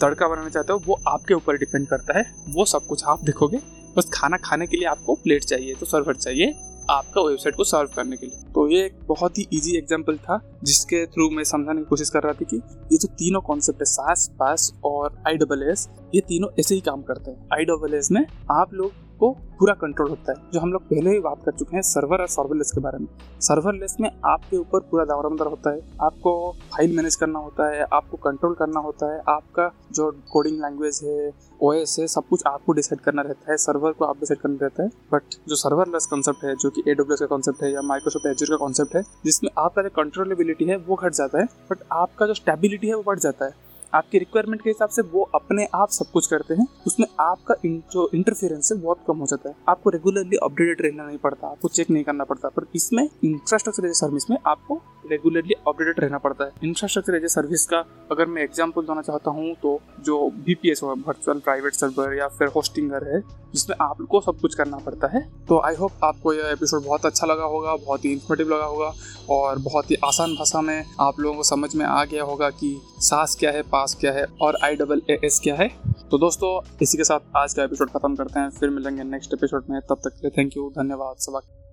तड़का 0.00 0.28
बनाना 0.28 0.48
चाहते 0.48 0.72
हो, 0.72 0.82
वो 0.86 0.98
आपके 1.08 1.34
ऊपर 1.34 1.56
डिपेंड 1.56 1.86
करता 1.88 2.18
है, 2.18 2.24
वो 2.48 2.64
सब 2.64 2.86
कुछ 2.86 3.04
आप 3.04 3.24
देखोगे, 3.24 3.60
बस 3.96 4.10
खाना 4.14 4.36
खाने 4.36 4.66
के 4.66 4.76
लिए 4.76 4.86
आपको 4.88 5.14
प्लेट 5.14 5.44
चाहिए 5.44 5.74
तो 5.74 5.86
सर्वर 5.86 6.14
चाहिए। 6.16 6.54
आपका 6.90 7.20
वेबसाइट 7.20 7.56
को 7.56 7.64
सर्व 7.64 7.90
करने 7.96 8.16
के 8.16 8.26
लिए। 8.26 8.52
तो 8.52 8.66
ये 8.68 8.84
एक 8.86 8.98
बहुत 9.08 9.38
ही 9.38 9.46
इजी 9.52 9.76
एग्जांपल 9.78 10.16
था, 10.16 10.40
जिसके 10.64 11.04
थ्रू 11.06 11.28
मैं 11.30 11.44
समझाने 11.44 11.78
की 11.78 11.84
कोशिश 11.84 12.10
कर 12.10 12.22
रहा 12.22 12.32
था 12.32 12.44
कि 12.44 12.56
ये 12.56 12.98
जो 12.98 13.08
तीनों 13.08 13.40
कॉन्सेप्ट 13.40 13.80
है 13.80 13.84
सास 13.84 14.28
पास 14.38 14.72
और 14.84 15.22
आई 15.28 15.36
डबल 15.36 15.62
एस 15.62 15.88
ये 16.14 16.20
तीनों 16.20 16.48
ऐसे 16.58 16.74
ही 16.74 16.80
काम 16.80 17.02
करते 17.02 17.30
हैं। 17.30 17.48
आई 17.54 17.64
डबल 17.64 17.94
एस 17.94 18.10
में 18.10 18.24
आप 18.50 18.74
लोग 18.74 18.92
आपको 19.22 19.56
पूरा 19.58 19.72
कंट्रोल 19.74 20.08
होता 20.08 20.32
है, 20.32 20.50
जो 20.52 20.60
हम 20.60 20.72
लोग 20.72 20.82
पहले 20.82 21.10
ही 21.10 21.18
बात 21.20 21.42
कर 21.44 21.52
चुके 21.52 21.76
हैं 21.76 21.82
सर्वर 21.82 22.20
और 22.20 22.26
सर्वरलेस 22.28 22.70
के 22.72 22.80
बारे 22.80 22.98
में। 22.98 23.06
सर्वरलेस 23.40 23.96
में 24.00 24.08
आपके 24.24 24.56
ऊपर 24.56 24.80
पूरा 24.90 25.04
दावरमदार 25.04 25.48
होता 25.48 25.70
है, 25.70 25.80
आपको 26.02 26.32
फ़ाइल 26.72 26.96
मैनेज 26.96 27.16
करना 27.16 27.38
होता 27.38 27.68
है, 27.70 27.84
आपको 27.92 28.16
कंट्रोल 28.18 28.54
करना 28.54 28.80
होता 28.80 29.12
है, 29.12 29.20
आपका 29.28 29.70
जो 29.92 30.10
कोडिंग 30.32 30.56
लैंग्वेज 30.62 31.00
है 31.04 31.32
ओ 31.60 31.72
है, 31.72 31.84
सब 31.84 32.28
कुछ 32.30 32.42
आपको 32.46 32.72
डिसाइड 32.72 33.00
करना 33.00 33.22
रहता 33.22 33.50
है 33.50 33.56
सर्वर 33.58 33.92
को 33.92 34.04
आप 34.04 34.20
डिसाइड 34.20 34.40
करना 34.40 34.58
रहता 34.62 34.82
है। 34.82 34.88
बट 35.12 35.34
जो 35.48 35.56
सर्वरलेस 35.56 36.06
कॉन्सेप्ट 36.06 36.44
है, 36.44 36.54
जो 36.56 36.70
कि 36.70 36.82
ए 36.88 36.94
का 37.00 37.26
कॉन्सेप्ट 37.26 37.62
है 37.62 37.72
या 37.72 37.82
माइक्रोसॉफ्ट 37.84 38.26
एजर 38.26 38.50
का 38.50 38.56
कॉन्सेप्ट 38.56 38.96
है, 38.96 39.02
जिसमें 39.24 39.50
आपका 39.58 39.82
जो 39.82 39.90
कंट्रोलेबिलिटी 39.96 40.64
है, 40.64 40.76
वो 40.78 40.96
घट 40.96 41.12
जाता 41.12 41.38
है 41.38 41.44
बट 41.70 41.82
आपका 41.92 42.26
जो 42.26 42.34
स्टेबिलिटी 42.34 42.86
है, 42.86 42.94
वो 42.94 43.02
बढ़ 43.02 43.18
जाता 43.18 43.44
है। 43.44 43.68
आपकी 43.94 44.18
रिक्वायरमेंट 44.18 44.62
के 44.62 44.70
हिसाब 44.70 44.88
से 44.88 45.02
वो 45.02 45.22
अपने 45.34 45.66
आप 45.74 45.88
सब 45.90 46.10
कुछ 46.12 46.26
करते 46.26 46.54
हैं, 46.54 46.66
उसमें 46.86 47.06
आपका 47.20 47.54
जो 47.64 48.08
इंटरफेरेंस 48.14 48.72
है, 48.72 48.78
बहुत 48.78 48.98
कम 49.08 49.18
हो 49.18 49.26
जाता 49.26 49.48
है। 49.48 49.54
आपको 49.68 49.90
रेगुलरली 49.90 50.36
अपडेटेड 50.42 50.86
रहना 50.86 51.06
नहीं 51.06 51.18
पड़ता, 51.18 51.48
आपको 51.48 51.68
चेक 51.68 51.90
नहीं 51.90 52.04
करना 52.04 52.24
पड़ता, 52.24 52.48
पर 52.48 52.66
इसमें 52.74 53.08
इंफ्रास्ट्रक्चर 53.24 53.92
सर्विस 53.94 54.30
में 54.30 54.36
आपको 54.46 54.80
रेगुलरली 55.10 55.54
अपडेटेड 55.68 56.00
रहना 56.00 56.18
पड़ता 56.18 56.44
है। 56.44 56.50
इंफ्रास्ट्रक्चर 56.64 57.14
एज 57.14 57.24
ए 57.24 57.28
सर्विस 57.30 57.66
का 57.66 57.84
अगर 58.10 58.26
मैं 58.26 58.42
एग्ज़ाम्पल 58.42 58.82
देना 58.82 59.02
चाहता 59.02 59.30
हूँ 59.30 59.54
तो 59.62 59.80
जो 60.00 60.18
V 60.38 60.54
P 60.54 60.70
S 60.70 60.82
virtual 60.84 61.38
private 61.40 61.74
server 61.74 62.14
या 62.14 62.28
फिर 62.28 62.48
होस्टिंगर 62.48 63.08
है, 63.08 63.20
जिसमें 63.54 63.76
आपको 63.80 64.20
सब 64.20 64.40
कुछ 64.40 64.54
करना 64.54 64.76
पड़ता 64.78 65.06
है 65.08 65.22
तो 65.48 65.60
आई 65.60 65.74
होप 65.74 66.04
आपको 66.04 66.32
यह 66.32 66.50
एपिसोड 66.50 66.84
बहुत 66.84 67.06
अच्छा 67.06 67.26
लगा 67.26 67.44
होगा, 67.44 67.74
बहुत 67.76 68.04
ही 68.04 68.12
इंफॉर्मेटिव 68.12 68.54
लगा 68.54 68.64
होगा, 68.64 68.92
और 69.30 69.58
बहुत 69.60 69.90
ही 69.90 69.96
आसान 70.04 70.34
भाषा 70.34 70.60
में 70.60 70.84
आप 71.00 71.20
लोगों 71.20 71.36
को 71.36 71.42
समझ 71.44 71.74
में 71.74 71.84
आ 71.86 72.04
गया 72.04 72.24
होगा 72.24 72.50
कि 72.52 72.76
सास 73.00 73.36
क्या 73.40 73.50
है 73.50 73.62
पास 73.72 73.96
क्या 74.00 74.12
है, 74.12 74.26
और 74.42 74.58
आई 74.64 74.76
डबल 74.76 75.02
ए 75.10 75.18
एस 75.24 75.40
क्या 75.44 75.54
है। 75.54 75.68
तो 76.10 76.18
दोस्तों, 76.18 76.60
इसी 76.82 76.98
के 76.98 77.04
साथ 77.04 77.36
आज 77.36 77.54
का 77.54 77.64
एपिसोड 77.64 77.90
खत्म 77.90 78.16
करते 78.16 78.40
हैं, 78.40 78.50
फिर 78.50 78.70
मिलेंगे 78.70 79.04
नेक्स्ट 79.06 79.34
एपिसोड 79.34 79.64
में, 79.70 79.80
तब 79.80 80.00
तक 80.04 80.10
के 80.10 80.26
लिए 80.26 80.38
थैंक 80.38 80.56
यू 80.56 80.70
धन्यवाद 80.78 81.16
सबक 81.18 81.69